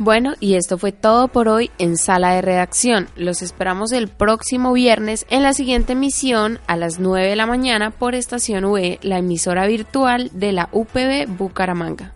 Bueno, 0.00 0.34
y 0.38 0.54
esto 0.54 0.78
fue 0.78 0.92
todo 0.92 1.26
por 1.26 1.48
hoy 1.48 1.72
en 1.78 1.96
Sala 1.96 2.34
de 2.34 2.42
Redacción. 2.42 3.08
Los 3.16 3.42
esperamos 3.42 3.90
el 3.90 4.06
próximo 4.06 4.72
viernes 4.72 5.26
en 5.28 5.42
la 5.42 5.52
siguiente 5.52 5.94
emisión 5.94 6.60
a 6.68 6.76
las 6.76 7.00
9 7.00 7.30
de 7.30 7.34
la 7.34 7.46
mañana 7.46 7.90
por 7.90 8.14
Estación 8.14 8.64
UE, 8.64 9.00
la 9.02 9.18
emisora 9.18 9.66
virtual 9.66 10.30
de 10.32 10.52
la 10.52 10.68
UPB 10.70 11.26
Bucaramanga. 11.26 12.14